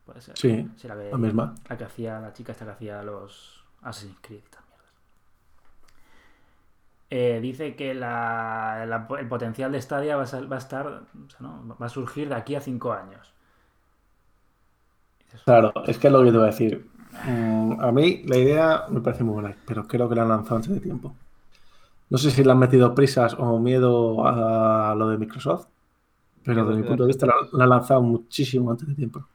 [0.06, 0.38] Puede ser.
[0.38, 1.56] Sí, la, que, la misma.
[1.68, 4.44] la que hacía, la chica esta que hacía los Assassin's Creed.
[7.10, 10.86] Eh, dice que la- la- el potencial de Stadia va a, sal- va a estar,
[10.88, 11.76] o sea, ¿no?
[11.82, 13.34] va a surgir de aquí a cinco años.
[15.46, 16.88] Claro, es que es lo que te voy a decir.
[17.26, 20.58] Mm, a mí la idea me parece muy buena, pero creo que la han lanzado
[20.58, 21.14] antes de tiempo.
[22.10, 25.68] No sé si le han metido prisas o miedo a lo de Microsoft,
[26.44, 29.26] pero desde mi punto de vista la, la han lanzado muchísimo antes de tiempo.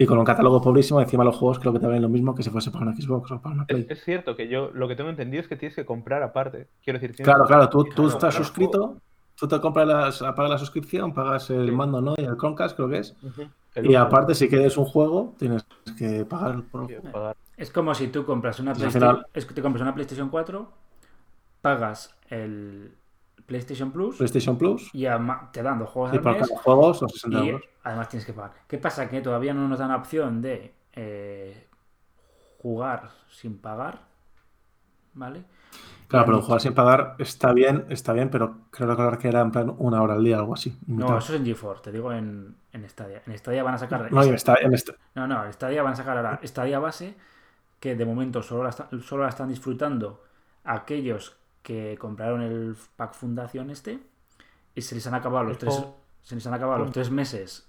[0.00, 2.42] Y con un catálogo pobrísimo, encima los juegos creo que te valen lo mismo que
[2.44, 3.86] si fuese para una Xbox o para una Play.
[3.88, 6.68] Es, es cierto que yo lo que tengo entendido es que tienes que comprar aparte.
[6.84, 8.98] Quiero decir, tienes Claro, claro, tú, tú estás suscrito,
[9.34, 11.72] tú te compras las, pagas la suscripción, pagas el Sí.
[11.72, 12.14] mando, ¿no?
[12.16, 13.16] Y el Chromecast, creo que es.
[13.82, 15.66] Y aparte, si quieres un juego, tienes
[15.98, 17.32] que pagar por juego.
[17.56, 20.70] Es como si tú compras una PlayStation, final- es que te compras una PlayStation 4,
[21.60, 22.92] pagas el
[23.48, 25.06] PlayStation Plus PlayStation Plus, y
[25.52, 27.68] te dan dos juegos y al mes cada juego son 60 y euros.
[27.82, 28.52] además tienes que pagar.
[28.68, 29.08] ¿Qué pasa?
[29.08, 31.66] Que todavía no nos dan la opción de eh,
[32.62, 34.02] jugar sin pagar,
[35.14, 35.44] ¿vale?
[36.08, 39.50] Claro, pero jugar sin pagar está bien, está bien, pero creo recordar que era en
[39.50, 40.78] plan una hora al día, algo así.
[40.86, 43.22] No, eso es en GeForce, te digo en, en Stadia.
[43.26, 44.10] En Stadia van a sacar...
[44.12, 44.34] No, en
[44.74, 47.14] este- No, no, en Stadia van a sacar ahora Stadia base,
[47.78, 50.24] que de momento solo la, está- solo la están disfrutando
[50.64, 51.36] aquellos
[51.68, 53.98] que compraron el pack fundación este,
[54.74, 55.84] y se les han acabado los El tres,
[56.22, 57.66] Se les han acabado los tres meses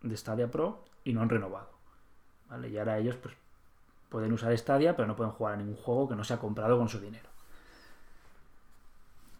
[0.00, 1.70] de Stadia Pro y no han renovado.
[2.48, 2.68] ¿Vale?
[2.68, 3.34] Y ahora ellos pues,
[4.10, 6.78] pueden usar Stadia, pero no pueden jugar a ningún juego que no se ha comprado
[6.78, 7.28] con su dinero.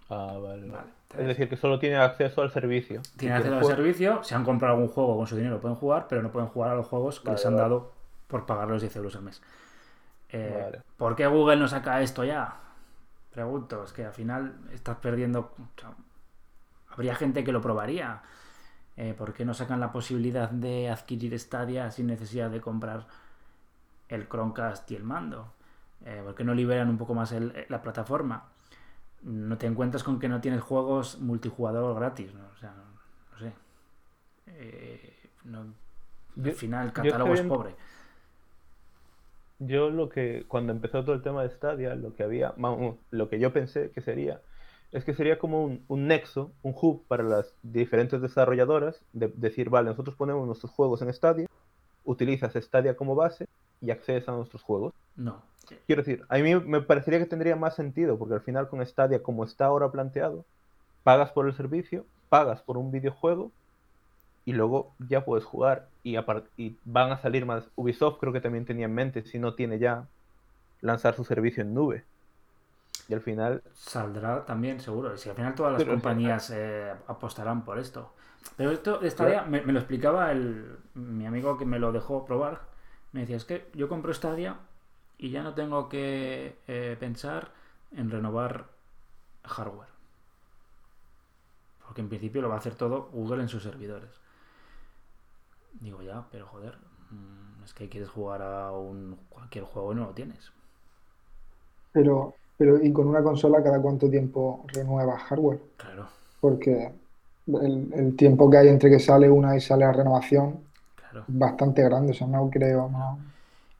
[0.08, 0.66] Ah, vale.
[0.66, 0.90] Vale.
[1.16, 3.02] Es decir, que solo tiene acceso al servicio.
[3.16, 6.22] Tienen acceso al servicio, si han comprado algún juego con su dinero pueden jugar, pero
[6.22, 7.62] no pueden jugar a los juegos que Vale, les han vale.
[7.62, 7.92] dado
[8.26, 9.40] por pagar los 10 euros al mes.
[10.30, 10.80] Eh.
[10.96, 12.56] ¿Por qué Google no saca esto ya?
[13.32, 15.54] Pregunto, es que al final estás perdiendo...
[15.58, 15.94] o sea,
[16.88, 18.22] habría gente que lo probaría.
[18.96, 23.06] Eh, ¿Por qué no sacan la posibilidad de adquirir Stadia sin necesidad de comprar
[24.08, 25.52] el Chromecast y el mando?
[26.04, 28.44] Eh, ¿Por qué no liberan un poco más el- la plataforma?
[29.22, 32.42] No te encuentras con que no tienes juegos multijugador gratis, ¿no?
[32.52, 32.72] O sea,
[33.32, 33.52] no sé.
[34.46, 35.60] Eh, no-
[36.50, 37.76] al final el catálogo es pobre.
[39.60, 43.28] Yo lo que, cuando empezó todo el tema de Stadia, lo que había, vamos, lo
[43.28, 44.40] que yo pensé que sería,
[44.90, 49.68] es que sería como un, un nexo, un hub para las diferentes desarrolladoras, de decir,
[49.70, 51.46] vale, nosotros ponemos nuestros juegos en Stadia,
[52.04, 53.46] utilizas Stadia como base
[53.80, 54.94] y accedes a nuestros juegos.
[55.14, 55.42] No.
[55.86, 59.22] Quiero decir, a mí me parecería que tendría más sentido, porque al final con Stadia,
[59.22, 60.44] como está ahora planteado,
[61.04, 63.52] pagas por el servicio, pagas por un videojuego
[64.50, 65.86] y luego ya puedes jugar.
[66.02, 66.16] Y,
[66.56, 67.70] y van a salir más.
[67.76, 70.08] Ubisoft creo que también tenía en mente, si no tiene ya,
[70.80, 72.04] lanzar su servicio en nube.
[73.08, 75.16] Y al final, Saldrá también, seguro.
[75.16, 78.12] Si al final todas las Pero, compañías eh, apostarán por esto.
[78.56, 82.24] Pero esto de Stadia me, me lo explicaba el, mi amigo que me lo dejó
[82.24, 82.62] probar.
[83.12, 84.56] Me decía, es que yo compro Stadia
[85.16, 87.52] y ya no tengo que eh, pensar
[87.92, 88.64] en renovar
[89.44, 89.90] hardware.
[91.84, 94.10] Porque en principio lo va a hacer todo Google en sus servidores.
[95.72, 96.78] Digo ya, pero joder,
[97.10, 100.52] mm, es que quieres jugar a un cualquier juego y no lo tienes.
[101.92, 105.60] Pero, pero, ¿y con una consola cada cuánto tiempo renuevas hardware?
[105.76, 106.08] Claro,
[106.40, 106.92] Porque
[107.48, 111.26] el, el tiempo que hay entre que sale una y sale la renovación claro.
[111.28, 112.12] es bastante grande.
[112.12, 113.32] O sea, no creo, no.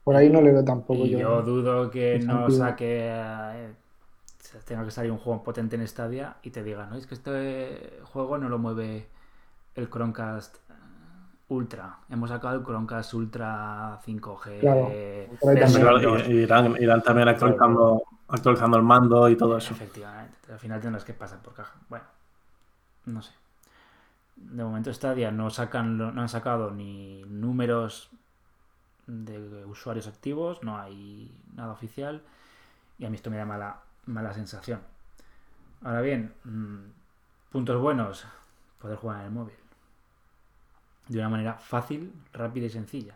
[0.04, 1.20] Por ahí no le veo tampoco Y yo.
[1.20, 2.50] yo dudo que no sentido.
[2.50, 3.08] saque.
[3.10, 3.74] eh,
[4.66, 8.00] tenga que salir un juego potente en Stadia y te diga, no, es que este
[8.04, 9.08] juego no lo mueve
[9.76, 10.58] el Chromecast
[11.50, 11.96] Ultra.
[12.08, 14.60] Hemos sacado el Chromecast Ultra 5G.
[14.60, 14.82] Claro.
[15.40, 15.82] Por ahí versión también.
[15.82, 16.28] Claro, 2.
[16.28, 19.74] y- y irán, irán también actualizando, actualizando el mando y todo eso.
[19.74, 20.52] Efectivamente.
[20.52, 21.74] Al final tendrás que pasar por caja.
[21.88, 22.04] Bueno,
[23.06, 23.32] no sé.
[24.36, 28.10] De momento Stadia no sacan lo- no han sacado ni números
[29.06, 32.22] de usuarios activos, no hay nada oficial
[32.98, 34.80] y a mí esto me da mala, mala sensación.
[35.82, 36.76] Ahora bien, mm,
[37.50, 38.24] puntos buenos,
[38.80, 39.54] poder jugar en el móvil.
[41.10, 43.14] De una manera fácil, rápida y sencilla.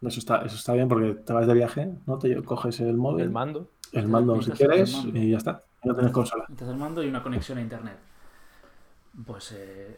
[0.00, 2.18] Eso está, eso está bien porque te vas de viaje, ¿no?
[2.18, 3.68] Te coges el móvil, el mando.
[3.92, 5.18] el mando si quieres mando.
[5.18, 5.62] y ya está.
[5.84, 6.44] No tienes consola.
[6.48, 7.98] Necesitas el mando y una conexión a internet.
[9.26, 9.96] Pues eh,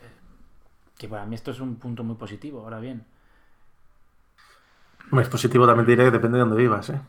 [0.99, 2.61] que para mí esto es un punto muy positivo.
[2.63, 3.07] Ahora bien,
[5.11, 7.01] Un dispositivo también te diré que depende de dónde vivas, ¿eh?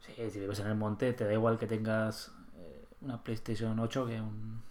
[0.00, 4.06] sí, si vives en el monte, te da igual que tengas eh, una PlayStation 8
[4.06, 4.62] que un.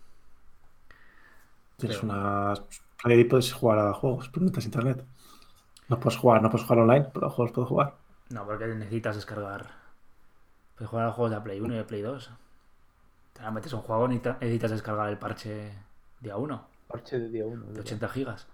[1.80, 2.54] Tienes Pero- una
[3.02, 5.06] Play puedes jugar a juegos, pero no necesitas internet.
[5.88, 7.96] No puedes jugar, no puedes jugar online, pero a juegos puedes jugar.
[8.30, 9.65] No, porque necesitas descargar.
[10.76, 12.32] Puedes jugar a juegos de la Play 1 y de Play 2.
[13.34, 15.72] Te la metes un juego, necesita- necesitas descargar el parche
[16.20, 17.65] día 1 Parche de día 1.
[17.68, 18.48] de 80 gigas.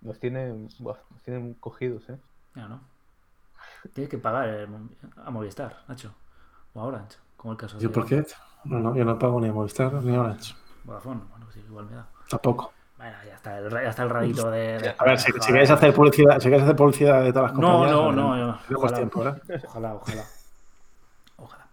[0.00, 2.18] Nos tienen, nos tienen cogidos, ¿eh?
[2.54, 2.80] Ya, ¿no?
[3.92, 4.68] Tienes que pagar el
[5.16, 6.14] a Movistar, Nacho.
[6.74, 8.24] O a Orange, como el caso ¿Yo de por qué?
[8.64, 10.54] No, no, yo no pago ni Movistar ni Orange.
[10.84, 11.20] Vodafone.
[11.56, 12.06] Igual me da.
[12.28, 12.72] Tampoco.
[12.98, 14.78] Bueno, ya está el, ya está el radito de.
[14.78, 17.60] de- A ver, si, si queréis hacer publicidad, si queréis hacer publicidad de todas las
[17.60, 18.96] No, compañías, no, pues, no, yo- tenemos ojalá.
[18.96, 19.42] tiempo, ¿verdad?
[19.66, 20.24] Ojalá, ojalá.
[21.36, 21.66] Ojalá.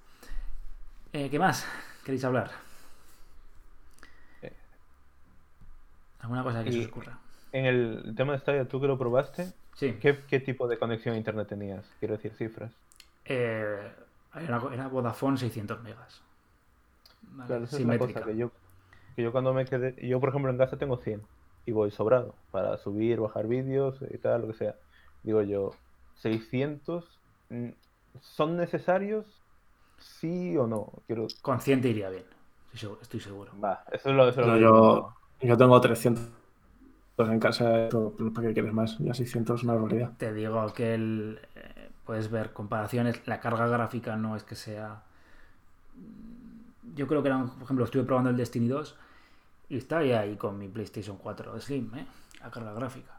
[1.13, 1.65] Eh, ¿Qué más
[2.04, 2.52] queréis hablar?
[4.41, 4.54] Eh.
[6.22, 7.17] ¿Alguna cosa que se os ocurra?
[7.52, 9.93] En el tema de Stadia, tú que lo probaste, Sí.
[10.02, 11.86] ¿qué, qué tipo de conexión a internet tenías?
[12.00, 12.72] Quiero decir, cifras.
[13.26, 13.91] Eh,
[14.36, 16.22] era, era Vodafone 600 megas.
[17.22, 18.52] Vale, Claro, esa es la cosa que yo,
[19.15, 21.28] que yo cuando me quedé, yo por ejemplo en casa tengo 100
[21.65, 24.76] y voy sobrado para subir, bajar vídeos y tal, lo que sea.
[25.23, 25.71] Digo yo,
[26.15, 27.69] 600, mm,
[28.21, 29.26] ¿son necesarios?
[29.97, 30.91] ¿Sí o no?
[31.08, 31.28] Quiero...
[31.41, 32.26] Consciente iría bien.
[33.02, 33.52] Estoy seguro.
[33.63, 36.23] Va, eso es lo, eso es lo No, que yo, yo tengo 300
[37.17, 37.89] en casa,
[38.34, 38.97] ¿para qué quieres más?
[38.99, 40.12] Ya 600 es una barbaridad.
[40.17, 43.28] Te digo que el, eh, puedes ver comparaciones.
[43.28, 45.04] La carga gráfica no es que sea.
[46.95, 48.95] Yo creo que era, por ejemplo, estuve probando el Destiny 2
[49.69, 52.06] y está ahí, ahí con mi PlayStation 4 Slim, ¿eh?
[52.41, 53.12] La carga gráfica.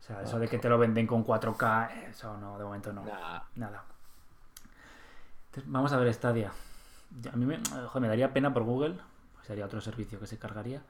[0.00, 3.04] O sea, eso de que te lo venden con 4K, eso no, de momento no.
[3.04, 3.40] Nah.
[3.56, 3.84] Nada.
[5.48, 6.52] Entonces, vamos a ver Stadia.
[7.20, 8.96] Ya, A mí me, joder, me daría pena por Google.
[9.42, 10.82] sería otro servicio que se cargaría.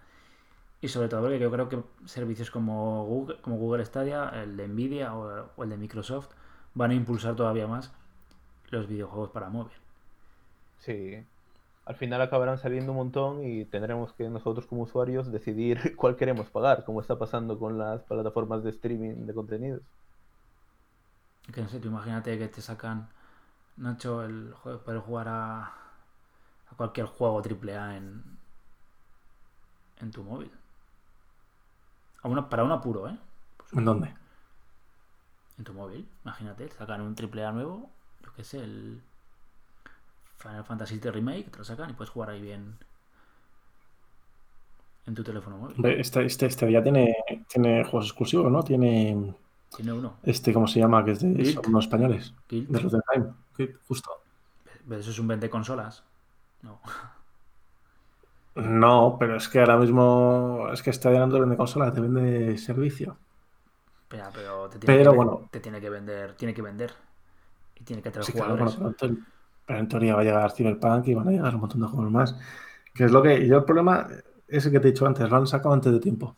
[0.81, 4.69] Y sobre todo porque yo creo que servicios como Google, como Google Stadia, el de
[4.69, 6.29] Nvidia o, o el de Microsoft
[6.75, 7.91] van a impulsar todavía más
[8.71, 9.77] los videojuegos para móvil.
[10.79, 11.25] Sí.
[11.89, 16.49] Al final acabarán saliendo un montón y tendremos que nosotros como usuarios decidir cuál queremos
[16.51, 19.83] pagar, como está pasando con las plataformas de streaming de contenidos.
[21.53, 23.09] Que no sé, tú imagínate que te sacan,
[23.77, 28.23] Nacho, el juego, poder jugar a, a cualquier juego AAA en,
[30.01, 30.51] en tu móvil.
[32.23, 33.19] A una, para un apuro, ¿eh?
[33.73, 34.15] ¿En dónde?
[35.59, 37.91] En tu móvil, imagínate, te sacan un AAA nuevo,
[38.25, 39.03] yo qué sé, el
[40.39, 42.77] Final Fantasy VII Remake, te lo sacan y puedes jugar ahí bien
[45.07, 45.85] en tu teléfono móvil.
[45.87, 47.17] Este, este, este ya tiene,
[47.49, 48.63] tiene juegos exclusivos, ¿no?
[48.63, 49.35] Tiene
[49.75, 51.05] Tiene uno, este, ¿cómo se llama?
[51.05, 52.35] Que es de son unos españoles.
[52.49, 52.69] Guild.
[52.69, 54.11] De Justo.
[54.89, 56.05] Pero Eso es un 20 consolas.
[56.63, 56.81] No.
[58.55, 63.17] No, pero es que ahora mismo es que está llenando vende consola, te vende servicio.
[64.09, 65.49] Pero, pero te tiene Pero que, bueno.
[65.51, 66.93] te tiene que vender, tiene que vender.
[67.77, 68.99] Y tiene que tener Sí, claro, jugadores.
[68.99, 69.17] bueno,
[69.69, 72.11] pero, en, teoría va a llegar Cyberpunk y van a llegar un montón de juegos
[72.11, 72.37] más.
[72.93, 73.47] Que es lo que.
[73.47, 74.09] Yo el problema
[74.49, 76.35] es el que te he dicho antes, lo han sacado antes de tiempo.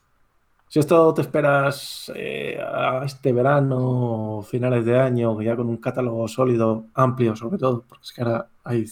[0.68, 6.28] Si esto te esperas eh, a este verano, finales de año, ya con un catálogo
[6.28, 8.84] sólido, amplio sobre todo, porque es que ahora hay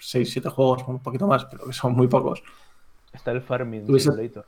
[0.00, 2.42] 6, 7 juegos, un poquito más, pero que son muy pocos.
[3.12, 4.46] Está el Farming Hubiese- Simulator.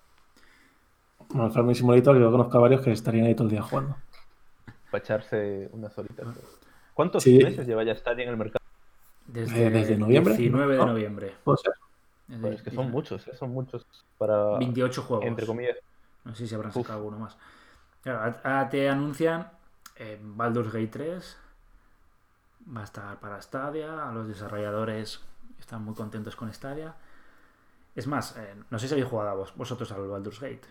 [1.29, 3.96] Bueno, el Farming Simulator, yo conozco a varios que estarían ahí todo el día jugando.
[4.90, 6.27] Para echarse unas horitas.
[6.94, 7.38] ¿Cuántos Sí.
[7.38, 8.59] meses lleva ya Stadia en el mercado?
[9.26, 10.87] Desde, Eh, desde noviembre, 19 de ¿no?
[10.87, 11.35] noviembre.
[11.44, 11.61] Pues
[12.52, 13.37] es que son muchos, ¿eh?
[13.37, 13.87] son muchos
[14.18, 15.26] para, 28 juegos.
[15.26, 15.76] entre comillas.
[16.24, 16.76] No sé si habrán Uf.
[16.83, 17.37] sacado alguno más.
[18.02, 19.50] Claro, ahora te anuncian
[19.96, 21.38] eh, Baldur's Gate 3.
[22.76, 24.09] Va a estar para Stadia.
[24.09, 25.20] A los desarrolladores
[25.59, 26.94] están muy contentos con Stadia.
[27.96, 30.62] Es más, eh, no sé si habéis jugado a vos, vosotros al Baldur's Gate.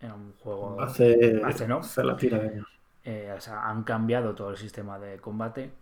[0.00, 0.80] Era un juego.
[0.80, 1.78] Hace, Hace, ¿no?
[1.78, 2.68] hace la tira de años.
[3.04, 5.72] eh, o sea, han cambiado todo el sistema de combate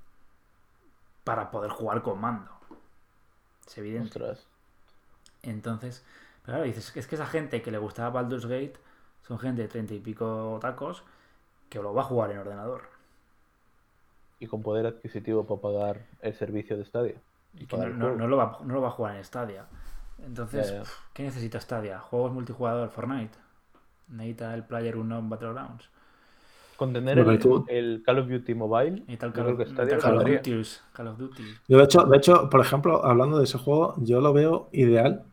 [1.24, 2.50] para poder jugar con mando.
[3.66, 4.08] Es evidente.
[4.08, 4.46] Ostras.
[5.42, 6.04] Entonces,
[6.44, 8.74] pero claro, dices, es que esa gente que le gustaba Baldur's Gate
[9.26, 11.02] son gente de treinta y pico tacos
[11.68, 12.82] que lo va a jugar en ordenador.
[14.38, 17.14] Y con poder adquisitivo para pagar el servicio de Stadia.
[17.54, 19.66] Y que no, lo va, no lo va a jugar en Stadia.
[20.24, 20.80] Entonces, Ya, ya.
[20.80, 21.98] pf, ¿qué necesita Stadia?
[22.00, 23.38] Juegos multijugador Fortnite.
[24.08, 25.88] Necesita el Player Unknown Battlegrounds.
[26.76, 30.24] Con tener Bueno, el, y Call of Duty Mobile, el yo Call of.
[30.24, 30.62] Duty.
[30.92, 31.42] Call of Duty.
[31.68, 35.24] Yo, de hecho, de hecho, por ejemplo, hablando de ese juego, yo lo veo ideal,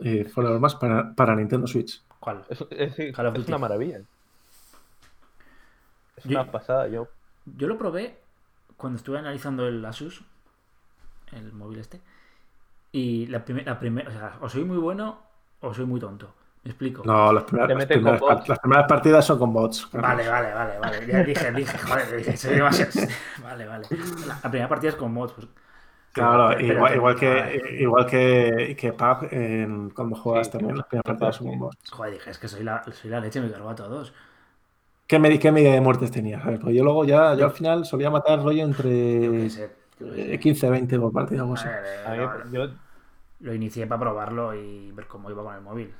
[0.00, 2.02] eh, fuera de más, para, para Nintendo Switch.
[2.20, 2.44] ¿Cuál?
[2.50, 3.50] Es, es- sí, Call of es Duty.
[3.52, 4.00] una maravilla.
[6.16, 6.88] Es Yo- una pasada.
[6.88, 7.08] Yo
[7.56, 8.18] Yo lo probé
[8.76, 10.22] cuando estuve analizando el Asus,
[11.32, 12.00] el móvil este.
[12.92, 15.18] Y la primera, la primer- o sea, o soy muy bueno
[15.60, 16.32] o soy muy tonto.
[16.64, 17.02] Me explico.
[17.04, 18.48] No, las primeras, las primeras bots.
[18.48, 19.88] las primeras partidas son con bots.
[19.92, 21.06] Vale, vale, vale, vale.
[21.06, 22.90] Ya dije, dije, joder, dije, soy demasiado.
[23.42, 23.86] Vale, vale.
[24.26, 25.32] La, la primera partida es con mods.
[25.34, 25.46] Pues,
[26.12, 27.62] Claro, pero- pero- igual, pero- igual vale.
[27.62, 31.58] que, igual que, que PUBG en- cuando juegas Sí, también, las primeras partidas son con
[31.58, 31.90] bots.
[31.90, 34.14] Joder, dije, es que soy la, soy la leche, me cargo a todos.
[35.06, 36.42] ¿Qué, qué medida de muertes tenías?
[36.46, 39.70] A ver, pues yo luego ya, yo al final solía matar rollo entre sé.
[40.00, 41.68] eh, 15, 20 por partida o así.
[41.68, 42.72] A ver, eh, a mí- no, yo,
[43.40, 45.92] lo inicié para probarlo y ver cómo iba con el móvil.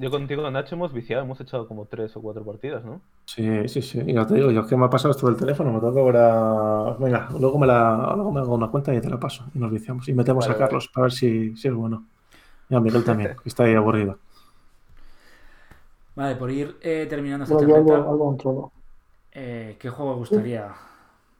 [0.00, 1.22] Yo contigo, Nacho, hemos viciado.
[1.24, 3.00] Hemos echado como tres o cuatro partidas, ¿no?
[3.26, 4.00] Sí, sí, sí.
[4.06, 5.94] Y ya te digo, yo es que me ha pasado esto del teléfono, me tengo
[5.94, 6.96] que ahora.
[6.98, 9.44] Venga, luego me, la, luego me hago una cuenta y te la paso.
[9.54, 10.08] Y nos viciamos.
[10.08, 12.06] Y metemos Vale, a Carlos para ver si, si es bueno.
[12.70, 14.18] Y a Miguel también, que está ahí aburrido.
[16.16, 18.72] Vale, por ir eh, terminando esta Bueno, algo, algo
[19.32, 20.74] eh, ¿qué juego gustaría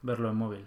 [0.02, 0.66] verlo en móvil?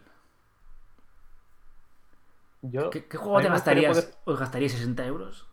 [2.62, 3.98] Yo, ¿Qué, juego te gastarías?
[3.98, 5.48] poder- ¿Os gastaríais 60 euros?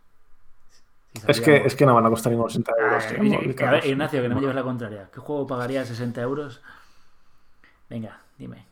[1.15, 2.85] Si Es que, es que no van a costar ningún 80 móvil.
[2.85, 3.05] euros.
[3.05, 3.87] Ah, tío, oye, móvil, que- a ver, Carlos.
[3.93, 5.09] Ignacio, que no me lleves la contraria.
[5.13, 6.63] ¿Qué juego pagarías 60 euros?
[7.89, 8.65] Venga, dime.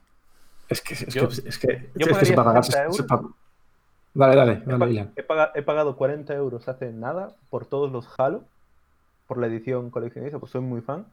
[0.69, 2.65] Es que, es que, Yo- es que, yo es que se pagaría va a pagar.
[2.65, 3.23] 60 se- se euros.
[3.23, 3.35] pa-
[4.15, 8.09] Dale, dale, He, dale, he paga- he pagado 40 euros hace nada por todos los
[8.19, 8.43] Halo,
[9.27, 11.07] por la edición coleccionista, pues soy muy fan.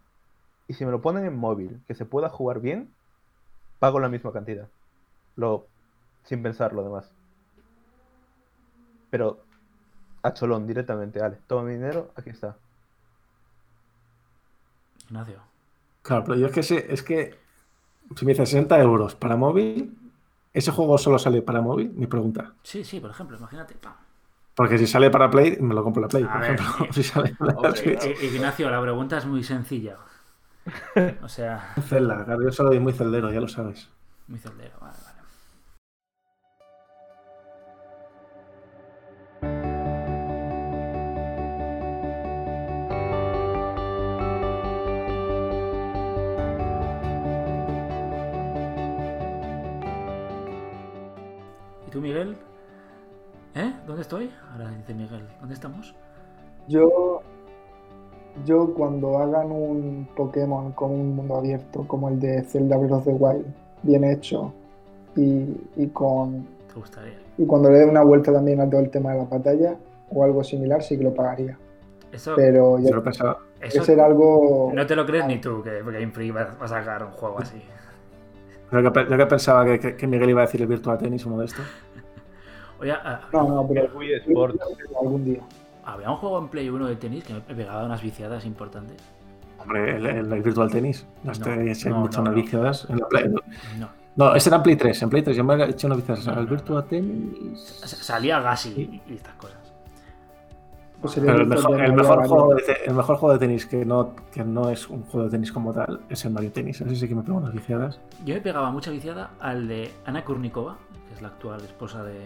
[0.68, 2.90] Y si me lo ponen en móvil, que se pueda jugar bien,
[3.80, 4.68] pago la misma cantidad.
[5.36, 5.68] Lo,
[6.24, 7.12] sin pensarlo, además.
[9.12, 9.40] Pero
[10.28, 12.58] a cholón, directamente, vale, toma mi dinero, aquí está.
[15.10, 15.42] Ignacio.
[16.02, 17.44] Claro, pero yo es que, sé- es que
[18.18, 19.98] si me dices 60 euros para móvil,
[20.54, 21.92] ¿ese juego solo sale para móvil?
[21.94, 22.56] Mi pregunta.
[22.64, 23.76] Sí, sí, por ejemplo, imagínate.
[23.76, 23.96] pam.
[24.58, 26.66] Porque si sale para Play, me lo compro la Play, A por ver, ejemplo.
[26.66, 26.90] sí.
[26.94, 27.98] Si sale para Hombre.
[28.02, 29.98] Eh, Ignacio, la pregunta es muy sencilla.
[31.22, 33.90] O sea, Zelda, claro, yo soy muy celdero, ya lo sabes.
[34.28, 34.78] muy celdero.
[34.80, 35.15] Vale, vale.
[54.24, 54.32] Estoy?
[54.52, 55.96] Ahora dice Miguel, ¿dónde estamos?
[56.68, 57.22] Yo,
[58.46, 63.04] yo cuando hagan un Pokémon con un mundo abierto como el de Zelda Breath of
[63.06, 63.46] the Wild,
[63.84, 64.54] bien hecho,
[65.16, 65.46] y,
[65.76, 67.14] y con ¿Te gustaría?
[67.38, 69.76] y cuando le dé una vuelta también a todo el tema de la batalla
[70.10, 71.58] o algo similar, sí que lo pagaría.
[72.12, 73.38] Eso, Pero ya Yo lo pensaba.
[73.60, 74.72] eso era algo.
[74.74, 77.62] no te lo crees ni tú, que Game Freak va a sacar un juego así.
[78.72, 81.38] Yo que, que pensaba que, que- que Miguel iba a decir el Virtua Tennis uno
[81.40, 81.66] de estos.
[82.92, 84.12] Ah, No, no, pero El Wii
[85.02, 85.42] algún día.
[85.86, 88.98] había un juego en Play 1 de tenis que me pegaba unas viciadas importantes.
[89.60, 91.06] Hombre, el, el- el Virtual Tennis.
[91.24, 92.42] No, este, No, se no, han hecho no, unas no.
[92.42, 93.30] viciadas en la Play.
[93.80, 93.90] No.
[94.18, 95.02] No, ese era en Play 3.
[95.04, 96.52] En Play 3 yo me he hecho unas viciadas No, al no.
[96.52, 97.60] Virtual Tennis.
[97.86, 98.70] Salía Gassi
[99.08, 99.58] y, y estas cosas.
[101.02, 103.86] Pues sería Pero el mejor, el, había juego de, el mejor juego de tenis que
[103.86, 106.82] no, que no es un juego de tenis como tal es el Mario Tennis.
[106.82, 108.00] Ese sí que me pego unas viciadas.
[108.24, 110.78] Yo me pegaba mucha viciada al de Ana Kurnikova,
[111.08, 112.26] que es la actual esposa de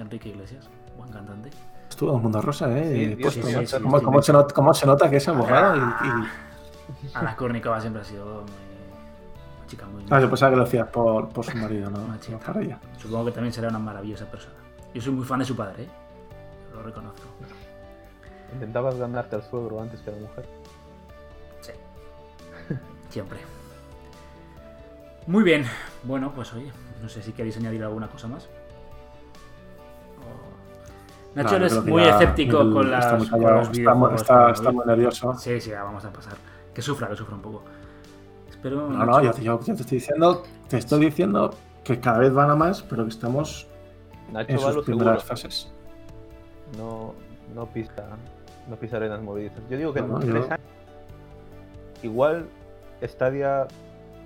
[0.00, 1.50] Enrique Iglesias, buen cantante.
[1.88, 3.16] Estuvo en el mundo rosa, ¿eh?
[3.18, 3.40] Sí, sí,
[3.82, 4.26] ¿Cómo, sí, cómo sí.
[4.26, 5.76] se nota, cómo se nota que es abogada?
[5.76, 7.36] Y, y- Ana
[7.80, 8.34] siempre ha sido muy-
[9.58, 10.04] una chica muy...
[10.10, 11.98] Ah, yo pensaba que lo hacías por, por su marido, ¿no?
[11.98, 12.78] No para ella.
[12.98, 14.54] Supongo que también será una maravillosa persona.
[14.94, 15.88] Yo soy muy fan de su padre, ¿eh?
[16.74, 17.22] Lo reconozco.
[18.52, 20.48] Intentabas ganarte al suegro antes que a la mujer.
[21.60, 21.72] Sí.
[23.10, 23.38] Siempre.
[25.26, 25.64] Muy bien.
[26.02, 26.72] Bueno, pues oye,
[27.02, 28.48] no sé si queréis añadir alguna cosa más.
[31.34, 34.20] Nacho No, es muy ya escéptico con, las, está muy con los está, muy- videojuegos.
[34.20, 35.34] está- pero está hoy- muy nervioso.
[35.34, 36.34] Sí, sí, ya vamos a pasar.
[36.74, 37.62] Que sufra, que sufra un poco.
[38.48, 38.88] Espero.
[38.88, 41.54] No, no, yo, te- yo- yo te estoy diciendo, te estoy diciendo
[41.84, 43.66] que cada vez van a más, pero que estamos
[44.32, 45.36] Nacho en va a sus primeras seguro.
[45.36, 45.72] fases.
[46.76, 47.14] No,
[47.54, 48.06] no pisa,
[48.68, 49.60] no pisa arenas movedizas.
[49.70, 50.60] Yo digo que No, no, en yo- tres años
[52.02, 52.46] igual
[53.02, 53.66] Stadia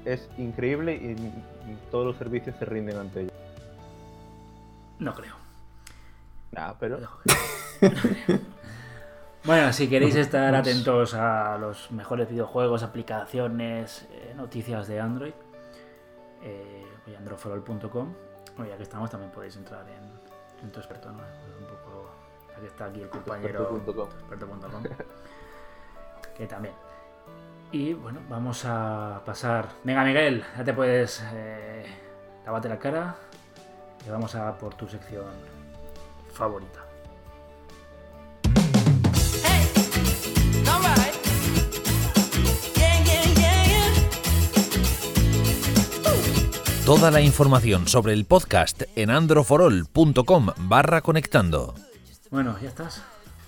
[0.04, 1.10] es increíble y,
[1.70, 3.32] y todos los servicios se rinden ante ella.
[4.98, 5.34] No creo.
[6.56, 6.98] Ah, pero
[9.44, 15.34] Bueno, si queréis estar atentos a los mejores videojuegos, aplicaciones, eh, noticias de Android,
[16.42, 18.14] eh, voy a androforol.com.
[18.56, 21.18] Bueno, ya que estamos, también podéis entrar en, en tu experto, ¿no?
[21.18, 22.10] Pues un poco.
[22.56, 23.76] Aquí está aquí el compañero.
[23.76, 24.82] experto.com.
[26.38, 26.74] que también.
[27.70, 29.68] Y bueno, vamos a pasar.
[29.82, 31.22] Venga, Miguel, ya te puedes.
[31.34, 31.84] Eh,
[32.46, 33.14] lávate la cara
[34.06, 35.53] y vamos a por tu sección
[36.34, 36.80] favorita.
[46.86, 51.74] Toda la información sobre el podcast en androforol.com barra conectando.
[52.30, 53.02] Bueno, ya estás.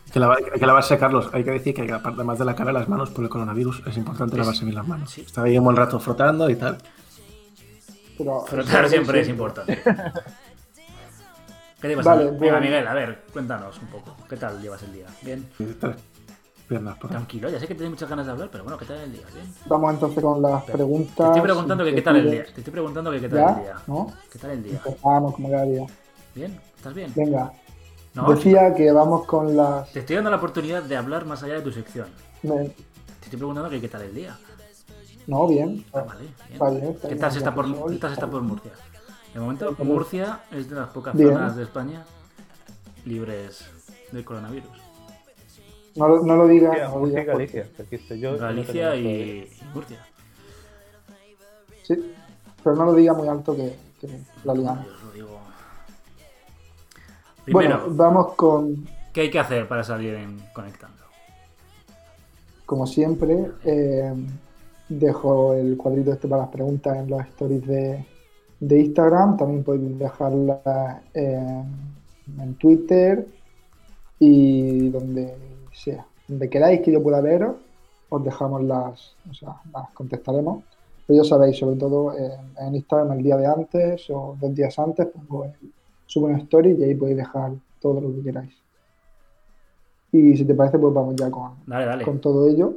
[0.06, 1.28] Hay que, lavar- hay que lavarse, Carlos.
[1.34, 3.96] Hay que decir que aparte más de la cara, las manos por el coronavirus, es
[3.98, 5.10] importante Es- lavarse bien las manos.
[5.10, 5.20] sí.
[5.20, 6.78] Está ahí un buen rato frotando y tal.
[8.16, 9.82] Pero, Frotar siempre es eso- importante.
[11.80, 12.10] ¿Qué te pasa?
[12.14, 12.60] Vale, Venga, bueno.
[12.60, 14.16] Miguel, a ver, cuéntanos un poco.
[14.28, 15.06] ¿Qué tal llevas el día?
[15.22, 15.48] ¿Bien?
[15.58, 15.96] Y tres
[16.68, 17.16] piernas por ahí.
[17.16, 19.26] Tranquilo, ya sé que tienes muchas ganas de hablar, pero bueno, ¿qué tal el día?
[19.32, 19.54] ¿Bien?
[19.66, 21.16] Vamos entonces con las preguntas.
[21.16, 22.44] Te estoy preguntando que qué tal el día.
[22.44, 23.48] Te estoy preguntando que qué tal ¿Ya?
[23.50, 23.74] el día.
[23.86, 24.12] ¿No?
[24.32, 24.80] ¿Qué tal el día?
[24.84, 25.86] Empezamos como cada día.
[26.34, 26.60] ¿Bien?
[26.76, 27.12] ¿Estás bien?
[27.14, 27.52] Venga.
[28.14, 29.92] No, Decía que vamos con las.
[29.92, 32.06] te estoy dando la oportunidad de hablar más allá de tu sección.
[32.42, 34.36] me- Te estoy preguntando que qué tal el día.
[35.26, 35.84] No, bien.
[35.92, 36.34] Ah, vale, bien.
[36.52, 37.94] Está bien, está ¿Qué bien, tal se está ya por, que soy.
[37.94, 38.72] qué tal se está por Murcia?
[39.36, 41.34] De momento, Murcia es de las pocas Bien.
[41.34, 42.02] zonas de España
[43.04, 43.66] libres
[44.10, 44.70] del coronavirus.
[45.94, 46.70] No, lo- no lo digas.
[46.72, 48.16] Murcia, no Murcia Galicia.
[48.16, 48.38] yo.
[48.38, 50.06] Galicia no y, Murcia.
[51.82, 52.14] Sí,
[52.64, 54.08] pero no lo diga muy alto que, que
[54.44, 54.86] la liamos.
[54.86, 55.38] Yo os lo digo.
[57.44, 60.96] Primero, Bueno, vamos con, ¿qué hay que hacer para salir en Conectando?
[62.64, 64.14] como siempre, eh,
[64.88, 68.06] dejo el cuadrito este para las preguntas en los stories de,
[68.60, 69.36] de Instagram.
[69.36, 71.64] También podéis dejarlas en,
[72.40, 73.26] en Twitter
[74.18, 75.34] y donde
[75.72, 76.06] sea.
[76.28, 77.56] Donde queráis que yo pueda leeros,
[78.08, 80.64] os dejamos las, o sea, las contestaremos.
[81.06, 84.76] Pero ya sabéis, sobre todo eh, en Instagram el día de antes o dos días
[84.78, 85.52] antes, pongo el-
[86.06, 88.54] subo una story y ahí podéis dejar todo lo que queráis.
[90.12, 92.04] Y si te parece, pues vamos ya con, Dale, dale.
[92.04, 92.74] con todo ello.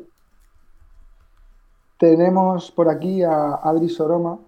[1.98, 4.40] Tenemos por aquí a Adri Soroma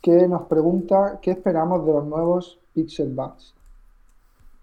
[0.00, 3.54] que nos pregunta qué esperamos de los nuevos Pixel Buds.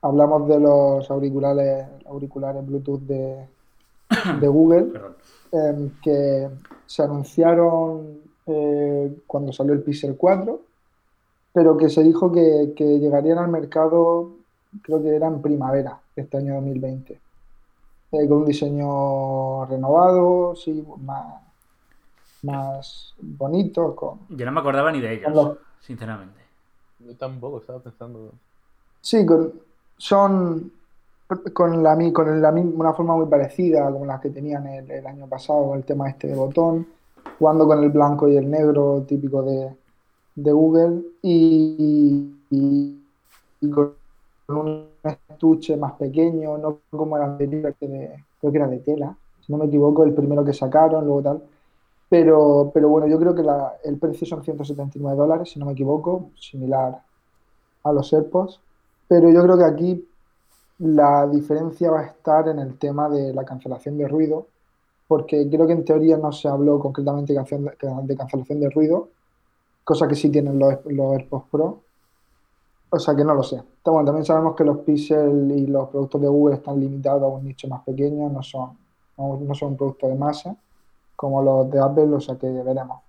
[0.02, 3.48] Hablamos de los auriculares, auriculares Bluetooth de,
[4.42, 4.92] de Google
[5.52, 6.50] em, que
[6.86, 10.62] se anunciaron eh, cuando salió el Pixel 4,
[11.54, 14.32] pero que se dijo que, que llegarían al mercado,
[14.82, 17.20] creo que era en primavera este año 2020,
[18.12, 21.47] eh, con un diseño renovado, sí, más,
[22.44, 26.40] más bonito, con, Yo no me acordaba ni de ellos, los- sinceramente.
[27.00, 28.32] Yo tampoco estaba pensando.
[29.02, 29.54] Sí, con-
[29.98, 30.72] son
[31.54, 35.06] con la, mi- con la, una forma muy parecida como las que tenían el, el
[35.08, 36.88] año pasado, el tema este de botón,
[37.38, 39.76] jugando con el blanco y el negro típico de,
[40.36, 43.04] de Google y, y-
[43.62, 43.96] y con
[44.50, 49.18] un estuche más pequeño, no como el anterior, que de- creo que era de tela,
[49.42, 51.44] si no me equivoco, el primero que sacaron, luego tal.
[52.10, 55.74] Pero, pero bueno, yo creo que la- el precio son 179 dólares, si no me
[55.74, 57.02] equivoco, similar
[57.84, 58.62] a los AirPods.
[59.08, 60.10] Pero yo creo que aquí
[60.80, 64.48] la diferencia va a estar en el tema de la cancelación de ruido,
[65.08, 69.10] porque creo que en teoría no se habló concretamente de cancel- de cancelación de ruido,
[69.84, 71.84] cosa que sí tienen los, AirPods Pro.
[72.90, 73.62] O sea que no lo sé.
[73.86, 77.44] Bueno, también sabemos que los Pixel y los productos de Google están limitados a un
[77.46, 78.78] nicho más pequeño, no son,
[79.18, 80.56] no, no son un de masa
[81.18, 83.02] como los de Apple, o sea que veremos.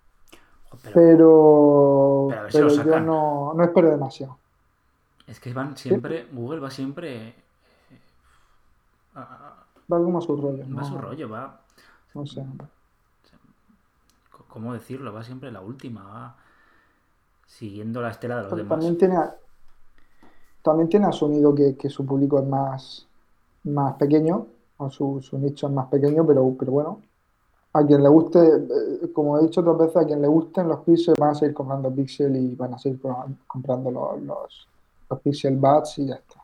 [0.92, 4.38] Pero Pero, pero a ver si lo pero yo no, no espero demasiado.
[5.26, 7.28] es que van siempre, Google va siempre...
[7.28, 7.34] eh,
[9.14, 10.64] a- a- Va como a su rollo.
[10.76, 11.60] va a su no- rollo, va...
[12.14, 12.44] No sé.
[14.48, 15.12] ¿Cómo decirlo?
[15.12, 16.36] Va siempre la última, va
[17.46, 18.70] siguiendo la estela de los demás.
[18.70, 19.16] También tiene,
[20.62, 23.06] también tiene asumido que, que su público es más,
[23.64, 24.46] más pequeño,
[24.78, 27.00] o su, su nicho es más pequeño, pero, pero bueno,
[27.72, 30.80] a quien le guste, eh, como he dicho otras veces, a quien le gusten los
[30.80, 34.68] Pixel van a seguir comprando Pixel y van a seguir co- comprando los, los,
[35.10, 36.40] los Pixel Buds y ya está.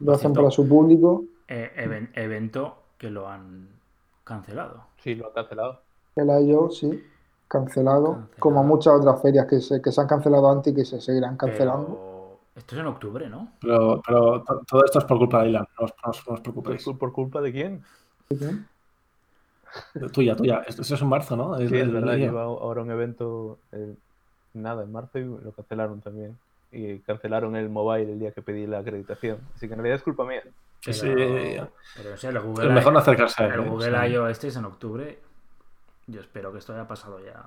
[0.00, 1.24] Lo hacen para su público.
[1.46, 3.68] Eh, even- evento que lo han
[4.24, 4.84] cancelado.
[4.98, 5.80] Sí, lo ha cancelado.
[6.16, 6.70] El I.O.
[6.70, 7.02] sí,
[7.48, 8.28] cancelado, Cancelado.
[8.38, 11.36] como muchas otras ferias que se, que se han cancelado antes y que se seguirán
[11.36, 11.86] cancelando.
[11.86, 13.52] Pero esto es en octubre, ¿no?
[13.60, 15.94] Pero, pero to- todo esto es por culpa de Ilan, no os,
[16.26, 16.84] no os- preocupéis.
[16.84, 17.82] ¿Por, por culpa de quién?
[20.12, 20.62] Tuya, tuya.
[20.66, 21.56] Esto, esto es en marzo, ¿no?
[21.58, 23.94] Sí, es el verdad, lleva ahora un evento, eh,
[24.54, 26.36] nada, en marzo y lo cancelaron también.
[26.70, 29.38] Y cancelaron el mobile el día que pedí la acreditación.
[29.54, 30.42] Así que en realidad es culpa mía.
[30.80, 31.00] Sí, sí.
[31.14, 33.52] Pero, pero no sé, el Google, Es mejor no acercarse a él.
[33.52, 33.68] el ¿eh?
[33.68, 34.12] Google Sí.
[34.12, 34.26] I.O.
[34.28, 35.18] este es en octubre.
[36.06, 37.42] Yo espero que esto haya pasado ya.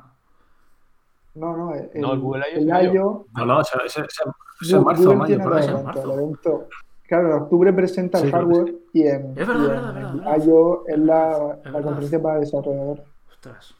[1.33, 2.59] No, no, el, No, el Google I.O.
[2.59, 2.93] el es.
[2.93, 3.25] I.O.
[3.35, 4.21] No, no, es, es- es-
[4.61, 6.67] es en marzo o mayo, en el evento-
[7.07, 10.17] Claro, en octubre presenta el Sí, hardware y en, Es verdad, y en verdad, el
[10.17, 10.45] verdad.
[10.45, 10.83] I.O.
[10.87, 13.75] es la, Es la conferencia para desarrolladores, Ostras.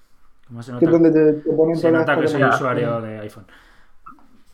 [0.48, 3.02] ¿Cómo se que es nota, donde te, te ponen se todas nota que soy usuario
[3.02, 3.46] de iPhone?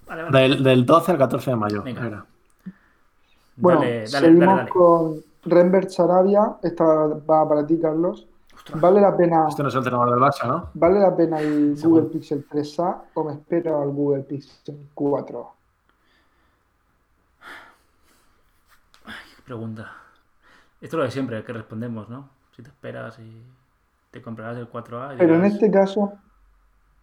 [0.08, 0.40] Vale, vale.
[0.40, 1.84] Del, del 12 al 14 de mayo.
[1.84, 2.08] Venga.
[2.08, 2.26] era.
[3.58, 4.70] Bueno, dale, dale, seguimos dale, dale.
[4.70, 8.26] con Rembert Sarabia, esta va para ti, Carlos.
[8.56, 8.80] Ostras.
[8.80, 10.70] ¿Vale la pena, Este no es el entrenador del Barça, ¿no?
[10.76, 11.76] ¿vale la pena el.
[11.82, 15.52] Google Pixel 3a o me espero al Google Pixel 4?
[19.06, 19.92] Qué pregunta.
[20.80, 22.30] Esto es lo de siempre, que respondemos, ¿no?
[22.56, 23.44] Si te esperas y
[24.12, 25.16] te comprarás el 4A.
[25.16, 26.14] y Pero en este caso,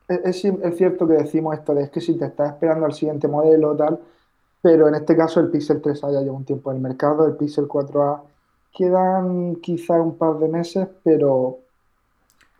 [0.09, 2.93] es, es es cierto que decimos esto de es que si te estás esperando al
[2.95, 3.99] siguiente modelo tal,
[4.63, 7.37] pero en este caso el Pixel 3a ya lleva un tiempo en el mercado, el
[7.37, 8.21] Pixel 4a
[8.73, 11.59] quedan quizá un par de meses, pero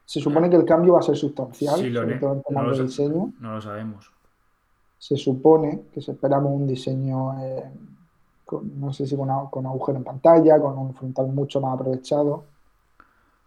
[0.05, 2.37] se supone que el cambio va a ser sustancial, Sí, lo sobre ne- todo en
[2.39, 3.33] no temas de diseño.
[3.41, 4.11] No lo sabemos.
[4.99, 7.65] Se supone que si esperamos un diseño, eh,
[8.49, 12.45] con- no sé si con, con agujero en pantalla, con un frontal mucho más aprovechado.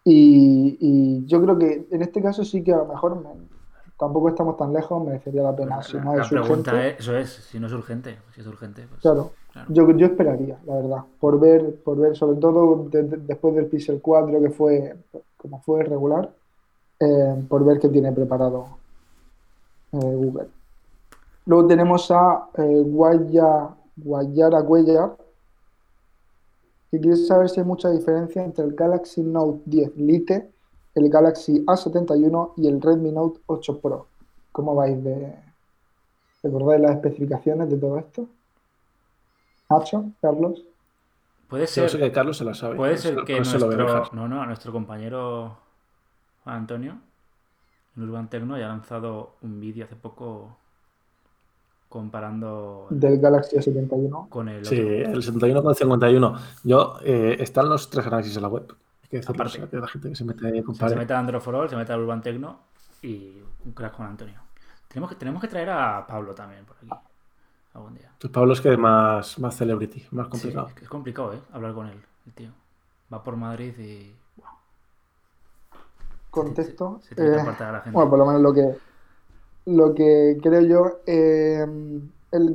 [0.03, 3.49] Y, y yo creo que en este caso sí que a lo mejor me-
[3.97, 5.81] tampoco estamos tan lejos, merecería la pena.
[5.81, 8.17] Si la, no la es pregunta urgente, es, eso es, si no es urgente.
[8.35, 9.01] Si es urgente, pues.
[9.01, 9.67] claro, claro.
[9.73, 13.65] yo, yo esperaría, la verdad, por ver, por ver, sobre todo de- de- después del
[13.65, 14.95] Pixel 4, que fue
[15.37, 16.29] como fue regular,
[16.99, 18.65] eh, por ver qué tiene preparado
[19.93, 20.47] eh, Google.
[21.45, 23.69] Luego tenemos a eh, Guaya,
[24.03, 25.17] Guayara Cuellar,
[26.89, 30.51] que quiere saber si hay mucha diferencia entre el Galaxy Note 10 Lite,
[30.95, 34.07] el Galaxy A71 y el Redmi Note 8 Pro.
[34.51, 35.33] ¿Cómo vais de...
[36.43, 38.27] ¿Recordáis las especificaciones de todo esto?
[39.69, 40.63] Nacho, Carlos.
[41.47, 42.75] Puede Yo ser, sé que Carlos se la sabe.
[42.75, 45.57] puede ser que lo nuestro, no, no, nuestro compañero
[46.43, 46.97] Juan Antonio
[47.95, 50.57] en Urban Tecno ya ha lanzado un vídeo hace poco
[51.91, 54.29] comparando Del Galaxy A71.
[54.29, 55.11] con el Sí, otro.
[55.13, 56.35] el 71 con 51.
[56.63, 58.63] Yo, eh, están los tres análisis en la web.
[59.03, 59.57] Hay que decirlo, Aparte.
[59.57, 61.53] o sea, que la gente que se mete O sea, se mete a Android for
[61.53, 62.59] All, se mete a Urban Tecno
[63.01, 63.33] y
[63.65, 64.39] un crack con Antonio.
[64.87, 66.87] Tenemos que, tenemos que traer a Pablo también por aquí
[67.73, 68.09] algún día.
[68.19, 70.67] Pues Pablo es que es más, más celebrity, más Sí, complicado.
[70.69, 71.39] es, que es complicado, ¿eh?
[71.51, 72.51] Hablar con él, el tío.
[73.13, 74.15] Va por Madrid y...
[76.29, 76.99] Contexto.
[77.03, 77.95] Se, se tiene que eh, apartar a la gente.
[77.95, 78.77] Bueno, por lo menos lo que,
[79.65, 80.99] lo que creo yo.
[81.05, 81.65] eh,
[82.31, 82.53] el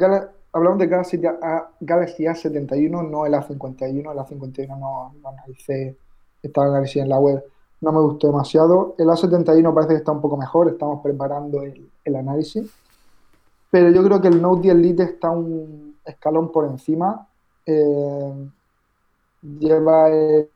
[0.53, 4.13] hablamos de Galaxy, A, Galaxy A71, no el A51.
[4.13, 5.97] El A51 no lo analicé,
[6.43, 7.45] está el análisis en la web.
[7.81, 8.95] No me gustó demasiado.
[8.99, 10.69] El A71 parece que está un poco mejor.
[10.69, 12.71] Estamos preparando el, el análisis.
[13.71, 17.29] pero yo creo que el Note 10 Lite está un escalón por encima.
[17.67, 18.49] Eh,
[19.43, 20.49] lleva el,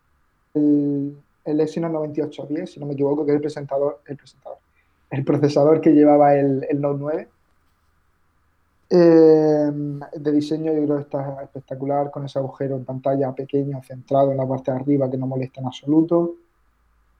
[0.54, 3.66] el, el Exynos 9810, si no me equivoco, que es el
[4.06, 4.49] el presentador,
[5.10, 7.28] el procesador que llevaba el, Note 9.
[8.92, 9.70] Eh,
[10.16, 14.36] de diseño yo creo que está espectacular con ese agujero en pantalla pequeño, centrado en
[14.36, 16.34] la parte de arriba que no molesta en absoluto.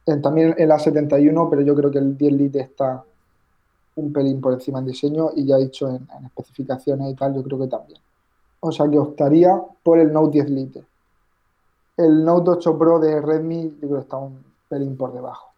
[0.07, 3.05] Eh, también el A71, pero yo creo que el 10 Lite está
[3.97, 7.43] un pelín por encima en diseño y ya dicho en, en especificaciones y tal, yo
[7.43, 8.01] creo que también.
[8.61, 10.85] O sea que optaría por el Note 10 Lite.
[11.97, 15.50] El Note 8 Pro de Redmi yo creo que está un pelín por debajo.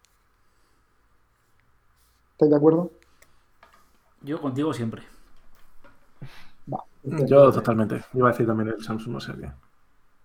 [2.33, 2.91] ¿Estáis de acuerdo?
[4.21, 5.01] Yo contigo siempre.
[6.71, 6.83] Va.
[7.25, 8.01] Yo totalmente.
[8.13, 9.51] Iba a decir también el Samsung, no sé qué.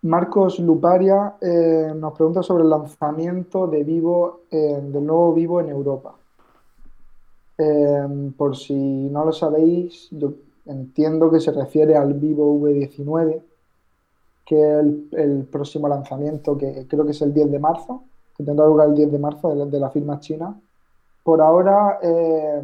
[0.02, 5.70] Marcos Luparia eh, nos pregunta sobre el lanzamiento de Vivo, eh, del nuevo Vivo en
[5.70, 6.14] Europa.
[7.59, 10.34] Eh, por si no lo sabéis, yo
[10.66, 13.42] entiendo que se refiere al Vivo V19,
[14.46, 18.04] que es el, el próximo lanzamiento, que creo que es el 10 de marzo,
[18.36, 20.54] que tendrá lugar el 10 de marzo de la, de la firma china.
[21.28, 22.62] Por ahora eh,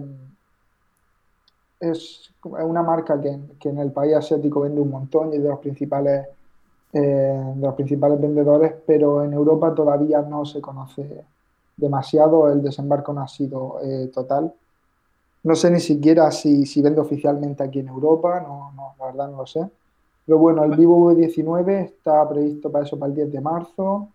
[1.80, 5.50] es una marca que, que en el país asiático vende un montón y es de
[5.50, 6.28] los principales
[6.94, 6.98] eh,
[7.56, 11.26] de los principales vendedores, pero en Europa todavía no se conoce
[11.76, 14.50] demasiado, el desembarco no ha sido eh, total.
[15.42, 19.30] No sé ni siquiera si, si vende oficialmente aquí en Europa, no, no, la verdad
[19.30, 19.60] no lo sé.
[20.24, 24.08] Pero bueno, el Vivo V19 está previsto para eso, para el 10 de marzo.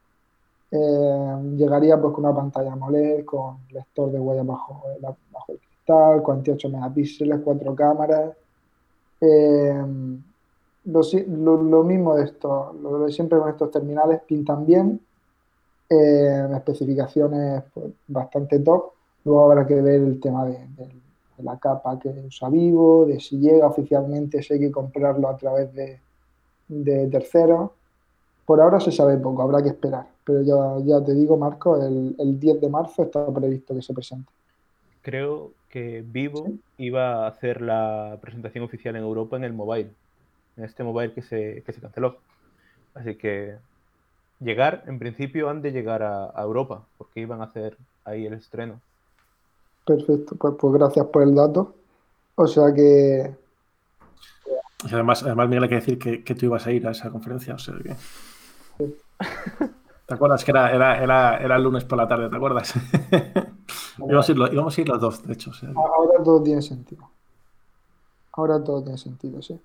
[0.72, 4.84] Eh, llegaría pues con una pantalla AMOLED, con lector de huella bajo,
[5.32, 8.36] bajo el cristal, 48 megapíxeles, cuatro cámaras.
[9.22, 9.84] Eh,
[10.86, 15.00] lo, lo, lo, mismo de esto, lo de siempre con estos terminales pintan bien,
[15.90, 18.92] eh, especificaciones pues, bastante top.
[19.26, 20.60] Luego habrá que ver el tema de,
[21.40, 25.74] la capa que usa Vivo, de si llega oficialmente, si hay que comprarlo a través
[25.74, 26.00] de,
[26.68, 27.72] de terceros.
[28.46, 30.08] Por ahora se sabe poco, habrá que esperar.
[30.30, 33.96] Pero ya, ya te digo, Marco, el, el 10 de marzo está previsto que se
[33.96, 34.30] presente.
[35.02, 36.60] Creo que Vivo ¿Sí?
[36.78, 39.90] iba a hacer la presentación oficial en Europa en el mobile
[40.56, 42.18] en este mobile que se, que se canceló.
[42.94, 43.56] Así que
[44.40, 47.76] llegar, en principio, han de llegar a, a, Europa, porque iban a hacer
[48.06, 48.80] ahí el estreno.
[49.84, 51.74] Perfecto, pues, pues gracias por el dato.
[52.36, 53.34] O sea que.
[54.92, 57.56] Además, además, Miguel, hay que decir que, que, tú ibas a ir a esa conferencia,
[57.56, 57.96] o sea que.
[60.10, 62.30] ¿Te acuerdas que era, era, era, era, el lunes por la tarde?
[62.30, 62.74] ¿Te acuerdas?
[64.00, 65.52] íbamos, a ir, íbamos, a ir, los dos, de hecho.
[65.52, 65.70] O sea.
[65.70, 67.08] Ahora todo tiene sentido.
[68.32, 69.62] Ahora todo tiene sentido, sí.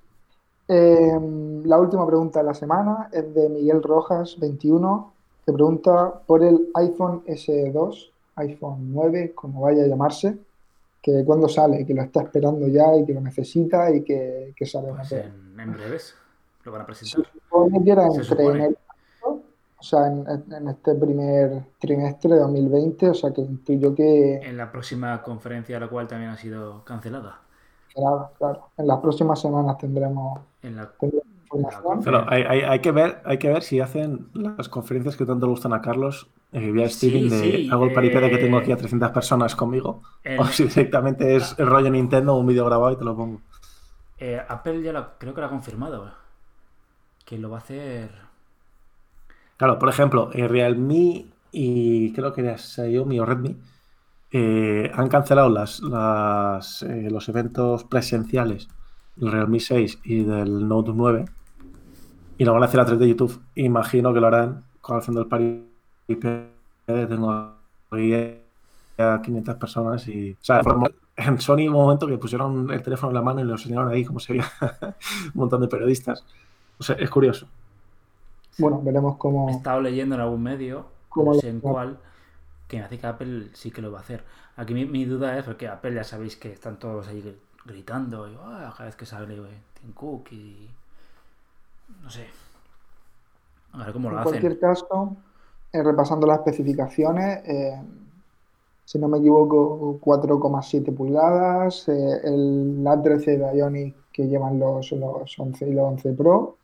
[0.68, 1.18] Eh,
[1.64, 5.14] la última pregunta de la semana es de Miguel Rojas, 21,
[5.46, 10.36] que pregunta por el iPhone SE2, iPhone 9, como vaya a llamarse,
[11.00, 14.66] que cuando sale, que lo está esperando ya y que lo necesita y que, que
[14.66, 16.14] sale pues en, en, breves
[16.64, 17.24] lo van a presentar.
[17.24, 18.76] Se supone que era entre enero,
[19.84, 24.36] o sea, en, en, este primer trimestre de 2020, o sea que intuyo que...
[24.36, 27.40] En la próxima conferencia, la cual también ha sido cancelada.
[27.94, 28.68] Claro, claro.
[28.78, 32.00] En las próximas semanas tendremos, en la, tendremos información.
[32.02, 35.44] Pero hay, hay, hay, que ver, hay que ver si hacen las conferencias que tanto
[35.44, 38.38] le gustan a Carlos eh, vía streaming sí, de sí, hago el paripé de que
[38.38, 42.36] tengo eh, aquí a 300 personas conmigo el- o si directamente es el rollo Nintendo
[42.36, 43.42] un vídeo grabado y te lo pongo.
[44.18, 46.10] Eh, Apple ya lo, creo que lo ha confirmado.
[47.26, 48.23] Que lo va a hacer.
[49.64, 53.56] Claro, por ejemplo, eh, Realme y creo que era Xiaomi o Redmi
[54.30, 58.68] eh, han cancelado las, las, eh, los eventos presenciales
[59.16, 61.24] del Realme 6 y del Note 9
[62.36, 63.40] y lo van a hacer a través de YouTube.
[63.54, 66.50] Imagino que lo harán haciendo el paripé
[66.86, 67.54] de tengo
[67.90, 68.42] ahí
[68.98, 70.32] a 500 personas y...
[70.32, 70.60] O sea,
[71.16, 74.04] en Sony un momento que pusieron el teléfono en la mano y lo enseñaron ahí
[74.04, 74.44] como sería
[75.32, 76.22] un montón de periodistas.
[76.76, 77.48] O sea, es curioso.
[78.58, 79.48] Bueno, veremos cómo...
[79.48, 81.98] He estado leyendo en algún medio, ¿Cómo no sé en cuál,
[82.68, 84.24] que me hace que Apple sí que lo va a hacer.
[84.56, 87.36] Aquí mi, mi duda es porque Apple ya sabéis que están todos ahí gri-
[87.66, 90.68] gritando y "Ah", cada vez que sale eh, Tim Cook y...
[92.02, 92.26] No sé.
[93.72, 94.32] A ver cómo lo En hacen.
[94.40, 95.16] cualquier caso,
[95.72, 97.82] eh, repasando las especificaciones, eh,
[98.84, 105.68] si no me equivoco, 4,7 pulgadas, eh, el A13 Bionic que llevan los, los 11
[105.68, 106.58] y los 11 Pro,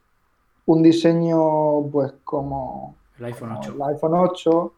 [0.71, 3.73] un diseño pues como, El iPhone como 8.
[3.75, 4.73] el iPhone 8.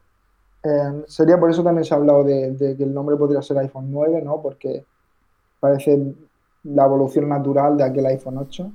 [0.64, 3.59] Eh, sería por eso también se ha hablado de, de que el nombre podría ser
[3.59, 4.40] iPhone 9, ¿no?
[4.40, 4.86] Porque
[5.61, 6.14] parece
[6.64, 8.72] la evolución natural de aquel iPhone 8.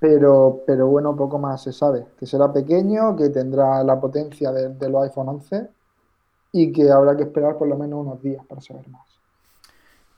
[0.00, 2.06] Pero, pero bueno, poco más se sabe.
[2.18, 5.68] Que será pequeño, que tendrá la potencia de, de los iPhone 11
[6.52, 9.07] y que habrá que esperar por lo menos unos días para saber más.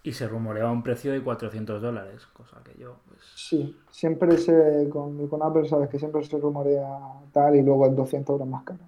[0.03, 3.21] Y se rumoreaba un precio de 400 dólares, cosa que yo, pues.
[3.35, 6.89] Sí, siempre se, con, con Apple sabes que siempre se rumorea
[7.33, 8.81] tal y luego es 200 euros más caro.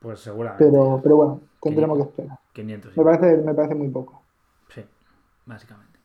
[0.00, 0.64] Pues seguramente.
[0.64, 2.38] Pero, pero bueno, tendremos que esperar.
[2.52, 2.96] 500.
[2.96, 4.22] Me parece, me parece muy poco.
[4.68, 4.84] Sí,
[5.46, 5.98] básicamente.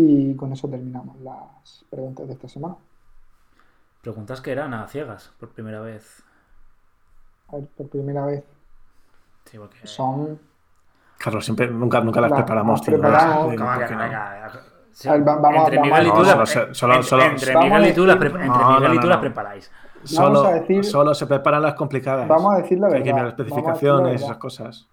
[0.00, 2.76] Y con eso terminamos las preguntas de esta semana.
[4.02, 6.22] Preguntas que eran a ciegas por primera vez.
[7.48, 8.44] A ver, por primera vez
[9.44, 9.86] Sí, porque.
[9.86, 10.38] son...
[11.22, 12.80] Carlos, siempre, nunca, nunca las La- preparamos.
[12.80, 13.26] las tío, preparamos.
[13.26, 13.36] ¿verdad?
[13.36, 13.98] Cómo que ¿Por qué no?
[13.98, 14.04] no?
[14.06, 14.52] Venga,
[14.90, 16.62] sí, A ver, va- vamos- entre Miguel y tú, No, Vamos y
[18.48, 19.20] No, no, y no, las no.
[19.20, 19.70] preparáis.
[20.04, 22.26] Solo, Vamos a decir- solo se preparan las complicadas.
[22.26, 23.38] Vamos a decir la Que hay que mirar verdad.
[23.38, 24.88] las especificaciones y esas cosas.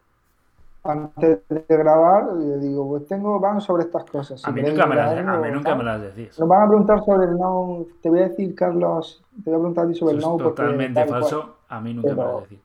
[0.83, 4.45] Antes de grabar, yo digo, pues tengo, van sobre estas cosas.
[4.45, 5.77] A mí nunca me las, grabar a o mí nunca tal.
[5.79, 6.39] me las decís.
[6.39, 7.85] Nos van a preguntar sobre el no.
[8.01, 10.37] Te voy a decir, Carlos, te voy a preguntar a ti sobre Eso el no.
[10.49, 11.21] es totalmente y cual.
[11.21, 11.55] falso.
[11.67, 12.59] A mí nunca me las decís.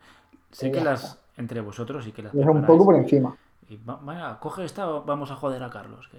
[0.53, 1.19] Sé que las.
[1.37, 3.35] Entre vosotros sí que las Es un poco por encima.
[3.69, 6.09] Y va- venga, coge esta, vamos a joder a Carlos.
[6.11, 6.19] Que,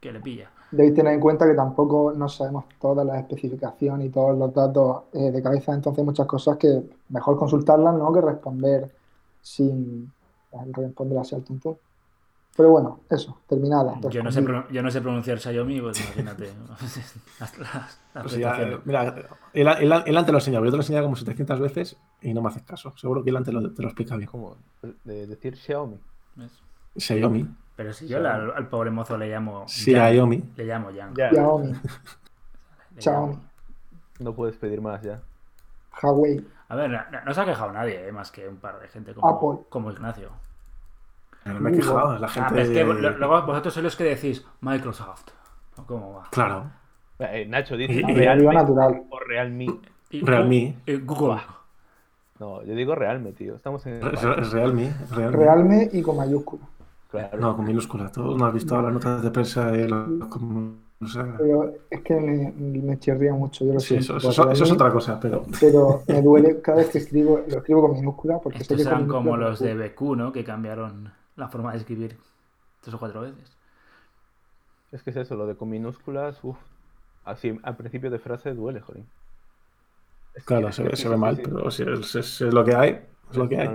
[0.00, 0.50] que le pilla.
[0.70, 5.02] Debéis tener en cuenta que tampoco no sabemos todas las especificaciones y todos los datos
[5.12, 8.12] eh, de cabeza, entonces muchas cosas que mejor consultarlas, ¿no?
[8.12, 8.90] Que responder
[9.42, 10.10] sin
[10.72, 11.76] responder así al tuntún.
[12.54, 13.94] Pero bueno, eso, terminada.
[14.10, 14.64] Yo no, sé, respondido.
[14.64, 16.52] pro- yo no sé pronunciar Xiaomi, pues imagínate.
[17.40, 18.78] las, las- las ya, prestaciones.
[18.86, 19.14] mira,
[19.54, 22.34] él, él- él antes lo enseñaba, yo te lo he enseñado como 700 veces y
[22.34, 22.92] no me haces caso.
[22.98, 24.28] Seguro que él antes lo, te lo explica bien.
[24.28, 24.56] Como
[25.04, 25.98] de decir Xiaomi.
[26.36, 26.52] ¿ves?
[26.96, 27.48] Xiaomi.
[27.74, 29.66] Pero si yo la- al pobre mozo le llamo.
[29.66, 30.36] Xiaomi.
[30.38, 31.16] Yang, Le llamo Yang.
[31.16, 31.80] Ya, Xiaomi, le
[33.00, 33.44] Xiaomi, llamo.
[34.20, 35.22] no puedes pedir más ya.
[36.02, 38.88] Huawei, A ver, no, no se ha quejado nadie, eh, más que un par de
[38.88, 39.64] gente como, Apple.
[39.70, 40.30] como Ignacio.
[41.44, 42.48] No me he quejado, la Ah, gente.
[42.50, 42.84] pero es que
[43.18, 45.24] luego vosotros sois los que decís Microsoft.
[45.76, 46.24] ¿O ¿Cómo va?
[46.30, 46.70] Claro.
[47.18, 49.02] Eh, Nacho dice Y- y- Realme natural.
[49.10, 49.66] o Realme.
[50.10, 50.76] Y- Realme.
[50.86, 51.40] y Google.
[52.40, 53.54] No, yo digo Realme, tío.
[53.56, 54.92] Estamos en Realme.
[55.10, 55.36] Realme.
[55.36, 56.62] Realme y con mayúscula.
[57.10, 57.38] Claro.
[57.38, 58.10] No, con minúscula.
[58.10, 60.06] Tú no has visto las notas de prensa de los.
[61.38, 65.18] Pero es que me, me chirría mucho, yo lo Sí, eso, eso- es otra cosa,
[65.20, 65.44] pero.
[65.60, 69.06] Pero me duele cada vez que escribo, lo escribo con minúscula porque sé Estos eran
[69.08, 70.32] como los de BQ, ¿no?
[70.32, 72.16] Que cambiaron la forma de escribir
[72.80, 73.56] tres o cuatro veces.
[74.90, 76.58] Es que es eso, lo de con minúsculas, uff.
[77.24, 78.80] Así, al principio de frase duele.
[78.80, 78.84] Es
[80.42, 83.00] que- Claro, se, que ve- se mal, pero si es, es- es lo que hay.
[83.30, 83.68] Es lo que hay.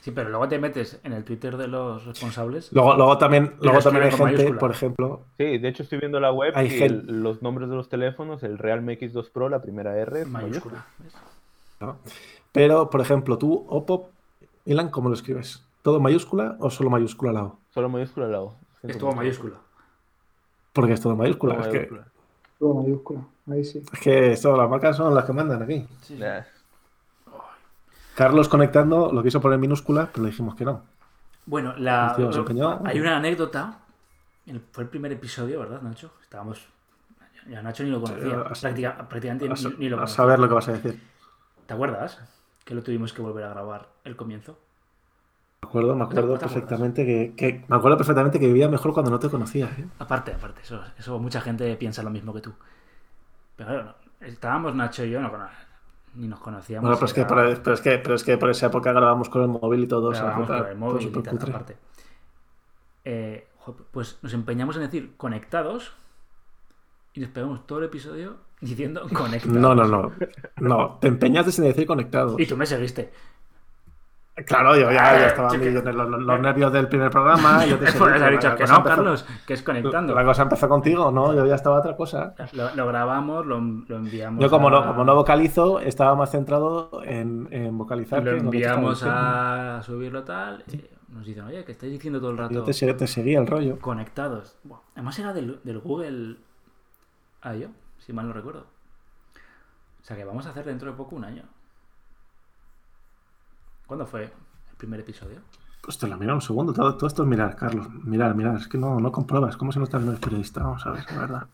[0.00, 2.72] Sí, pero luego te metes en el Twitter de los responsables.
[2.72, 4.58] Luego, luego también, luego también hay gente, mayúscula.
[4.58, 7.76] por ejemplo, Sí, de hecho estoy viendo la web Hay y el- los nombres de
[7.76, 10.84] los teléfonos, el Realme X2 Pro, la primera R, Mayúscula.
[12.50, 14.10] Pero, por ejemplo, tú, Oppo,
[14.64, 15.62] Ilan, ¿cómo lo escribes?
[15.82, 17.58] ¿Todo mayúscula o solo mayúscula al lado?
[17.72, 18.54] Solo mayúscula al lado.
[18.82, 19.56] Es todo mayúscula.
[20.72, 21.54] Porque es todo mayúscula.
[21.54, 22.04] Todo es, que, mayúscula.
[22.58, 23.20] Todo mayúscula.
[23.50, 23.82] Ahí sí.
[23.92, 25.86] es que esto, las marcas son las que mandan aquí.
[26.10, 26.40] Nah,
[28.14, 30.82] Carlos conectando lo quiso poner minúscula, pero le dijimos que no.
[31.46, 32.14] Bueno, la,
[32.84, 33.78] hay una anécdota.
[34.46, 36.10] el- fue el primer episodio, ¿verdad, Nacho?
[36.22, 36.66] Estábamos.
[37.48, 38.26] Ya Nacho ni lo conocía.
[38.26, 40.16] Eh, a- práctica- prácticamente A, ni, lo a conocía.
[40.16, 41.00] saber lo que vas a decir.
[41.66, 42.18] ¿Te acuerdas?
[42.64, 44.58] Que lo tuvimos que volver a grabar el comienzo.
[45.62, 48.68] Me acuerdo, me ¿No te- no acuerdo perfectamente que, que- me acuerdo perfectamente que vivía
[48.68, 49.66] mejor cuando no te conocía.
[49.66, 49.86] ¿eh?
[49.98, 52.52] Aparte, aparte, eso, eso mucha gente piensa lo mismo que tú.
[53.56, 53.84] Pero claro,
[54.20, 55.30] no, estábamos Nacho y yo, no,
[56.14, 56.82] ni nos conocíamos.
[56.88, 58.92] Bueno, pero es, que era- por, pero, es que, pero es que por esa época
[58.92, 60.10] grabábamos con el móvil y todo.
[60.10, 61.76] grabábamos por el móvil y tal, aparte.
[63.04, 63.48] Eh,
[63.90, 65.92] pues nos empeñamos en decir conectados
[67.14, 69.56] y nos pegamos todo el episodio diciendo conectados.
[69.56, 70.12] No, no, no.
[70.60, 72.36] No, te empeñaste en decir conectado.
[72.38, 73.12] Y tú me seguiste.
[74.46, 75.64] Claro, yo ya, Ah, ya estaba chica.
[75.70, 77.64] los, los- los nervios del primer programa.
[77.66, 80.14] yo te dicho la que cosa no, empezó- Carlos, que es conectando.
[80.14, 81.34] La cosa empezó contigo, ¿no?
[81.34, 82.34] Yo ya estaba otra cosa.
[82.52, 84.40] Lo, lo grabamos, lo, lo enviamos.
[84.42, 88.22] Yo como a- no, como no vocalizo, estaba más centrado en, en vocalizar.
[88.22, 90.64] Lo enviamos a subirlo tal.
[90.72, 90.84] y
[91.14, 93.46] nos dicen, oye, que estáis diciendo todo el rato Yo te, se- te seguía el
[93.46, 93.78] rollo.
[93.80, 94.56] conectados.
[94.94, 96.36] Además era del, del Google
[97.44, 97.68] I.O.,
[97.98, 98.66] si mal no recuerdo.
[100.00, 101.42] O sea que vamos a hacer dentro de poco un año.
[103.88, 105.40] ¿Cuándo fue el primer episodio?
[105.82, 106.72] Pues te lo mira un segundo.
[106.72, 107.88] Todo, todo esto es mirar, Carlos.
[108.04, 108.56] Mirar, mirar.
[108.56, 109.56] Es que no, no compruebas.
[109.56, 110.62] ¿Cómo se nota que no eres periodista?
[110.62, 111.48] Vamos a ver, la verdad.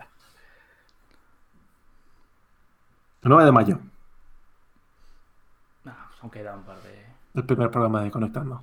[3.23, 3.79] El 9 de mayo,
[5.87, 7.07] Ah, pues aún queda un par de.
[7.35, 8.63] el primer programa de Conectando.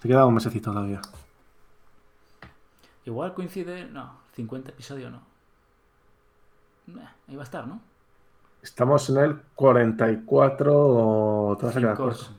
[0.00, 1.00] Te queda un mesecito todavía.
[3.06, 3.86] Igual coincide.
[3.86, 5.20] No, 50 episodios no.
[6.88, 7.80] Nah, ahí va a estar, ¿no?
[8.66, 11.66] Estamos en el 44 o te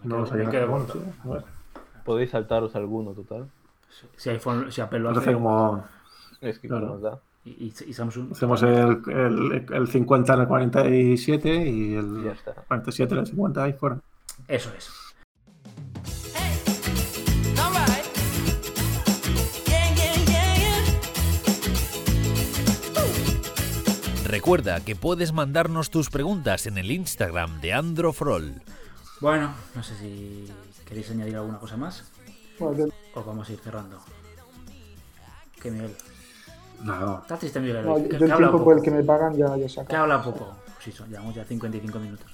[0.04, 0.26] No
[1.24, 1.44] bueno.
[2.04, 3.48] Podéis saltaros alguno, total.
[4.18, 5.34] Si, iPhone, si Apple lo hace.
[5.34, 5.86] como.
[6.42, 6.86] Es que Claro.
[6.88, 7.20] ¿qué más da?
[7.46, 8.34] Y, y- Samsung.
[8.34, 12.54] Hacemos el, el, el 50 en el 47 y ya el está.
[12.68, 13.98] 47 en el 50 y fuera.
[14.50, 14.92] Eso es.
[24.42, 28.62] Recuerda que puedes mandarnos tus preguntas en el Instagram de Androfrol.
[29.20, 30.46] Bueno, no sé si
[30.86, 32.04] queréis añadir alguna cosa más
[32.60, 32.86] yo-
[33.16, 33.98] o vamos a ir cerrando.
[35.60, 35.96] Que Miguel.
[36.84, 37.22] Nada.
[37.24, 37.84] Está triste Miguel.
[37.84, 38.64] no, que, yo que el tiempo poco.
[38.66, 40.56] por el que me pagan ya, ya se Que habla poco.
[40.84, 42.32] Sí, son, llevamos ya 55 minutos.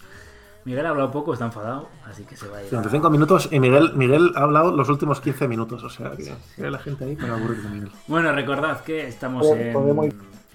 [0.65, 2.67] Miguel ha hablado poco, está enfadado, así que se va a ir.
[2.67, 5.81] a- 55 minutos y Miguel, Miguel ha hablado los últimos 15 minutos.
[5.85, 6.11] O sea,
[6.57, 7.91] que la gente ahí para aburrir de Miguel.
[8.07, 10.07] Bueno, recordad que estamos en podemos-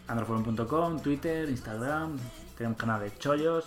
[0.09, 2.17] androforum.com, Twitter, Instagram,
[2.57, 3.67] tenemos canal de chollos,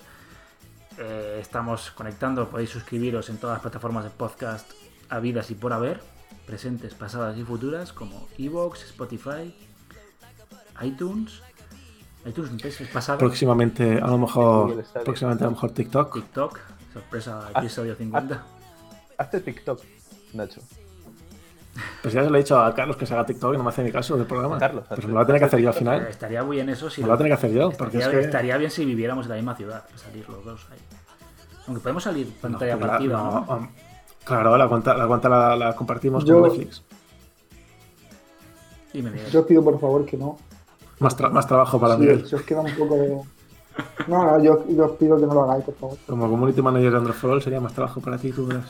[0.97, 4.69] eh, estamos conectando, podéis suscribiros en todas las plataformas de podcast
[5.09, 6.01] habidas y por haber,
[6.45, 9.55] presentes, pasadas y futuras, como Evox, Spotify,
[10.81, 11.41] iTunes,
[12.25, 16.13] iTunes es pasado, Próximamente, a lo mejor, próximamente a lo mejor TikTok.
[16.13, 16.59] TikTok,
[16.93, 18.43] sorpresa, episodio 50.
[19.17, 19.81] Hazte TikTok,
[20.33, 20.61] Nacho.
[22.01, 23.69] Pues ya se lo he dicho a Carlos que se haga TikTok y no me
[23.69, 24.57] hace ni caso del programa.
[24.57, 26.07] Carlos, pues me lo va a tener que hacer yo al final.
[26.07, 28.07] estaría muy bien eso si Me lo va a tener que hacer yo, porque estaría,
[28.19, 28.25] es que...
[28.25, 30.79] estaría bien si viviéramos en la misma ciudad, salir los dos ahí.
[31.67, 33.55] Aunque podemos salir No, pantalla la- partida, no, ¿no?
[33.55, 33.67] um,
[34.25, 36.83] Claro, la cuenta la, cuenta la, la compartimos Yo- con Netflix.
[38.93, 39.31] Dime, Miguel.
[39.31, 40.37] Yo os pido por favor que no.
[40.99, 42.27] Más, tra- más trabajo para Sí, Miguel.
[42.27, 43.17] se os queda un poco de...
[44.07, 45.97] No, no, yo, yo os pido que no lo hagáis, por favor.
[46.07, 48.65] Como community manager de Android sería más trabajo para ti, tú verás.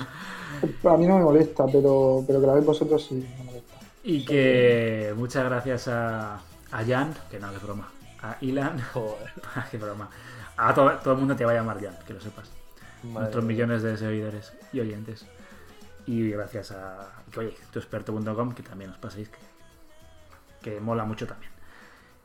[0.83, 3.77] A mí no me molesta, pero, pero que lo hagáis vosotros sí me molesta.
[4.03, 7.89] Y que muchas gracias a, a Jan, que no, que broma.
[8.21, 9.31] A Ilan, Joder.
[9.71, 10.09] qué broma.
[10.57, 12.51] A todo, todo el mundo te va a llamar Jan, que lo sepas.
[13.03, 13.55] Madre Nuestros mía.
[13.55, 15.25] millones de seguidores y oyentes.
[16.05, 19.39] Y gracias a que, oye, tuexperto.com, que también os paséis, que,
[20.61, 21.50] que mola mucho también.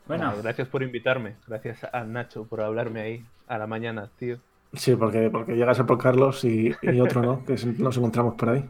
[0.07, 1.37] Bueno, Ay, gracias por invitarme.
[1.47, 4.39] Gracias a Nacho por hablarme ahí a la mañana, tío.
[4.73, 8.51] Sí, porque, porque llega a por Carlos y, y otro no, que nos encontramos por
[8.51, 8.65] ahí.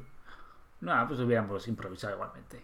[0.81, 2.61] nada, pues hubiéramos improvisado igualmente.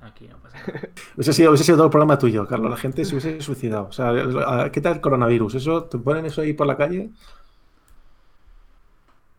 [0.00, 0.82] Aquí no pasa nada.
[1.16, 2.70] Hubiese sido, hubiese sido todo el programa tuyo, Carlos.
[2.70, 3.86] La gente se hubiese suicidado.
[3.86, 5.54] O sea, ¿qué tal el coronavirus?
[5.56, 7.10] ¿Eso te ponen eso ahí por la calle?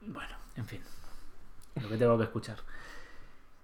[0.01, 0.81] Bueno, en fin.
[1.81, 2.57] Lo que tengo que escuchar.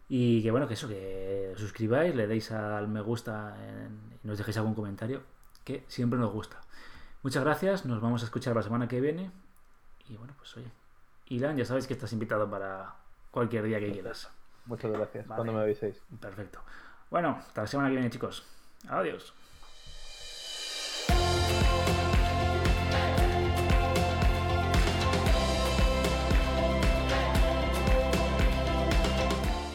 [0.09, 4.57] Y que bueno, que eso, que suscribáis, le deis al me gusta en- nos dejéis
[4.57, 5.23] algún comentario,
[5.63, 6.61] que siempre nos gusta.
[7.21, 9.31] Muchas gracias, nos vamos a escuchar la semana que viene.
[10.07, 10.71] Y bueno, pues oye.
[11.27, 12.95] Ilan, ya sabes que estás invitado para
[13.31, 14.31] cualquier día que quieras.
[14.65, 15.27] Muchas gracias.
[15.27, 15.37] Vale.
[15.37, 16.01] Cuando me aviséis.
[16.19, 16.59] Perfecto.
[17.09, 18.45] Bueno, hasta la semana que viene, chicos.
[18.87, 19.33] Adiós.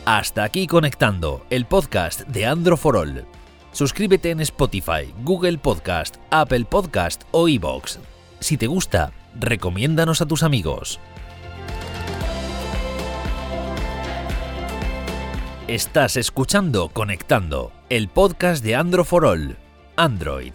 [0.06, 3.26] Hasta aquí conectando, el podcast de Andro for All.
[3.74, 7.98] Suscríbete en Spotify, Google Podcast, Apple Podcast o iBox.
[8.38, 11.00] Si te gusta, recomiéndanos a tus amigos.
[15.66, 19.58] Estás escuchando Conectando, el podcast de Andro for All.
[19.96, 20.52] Android,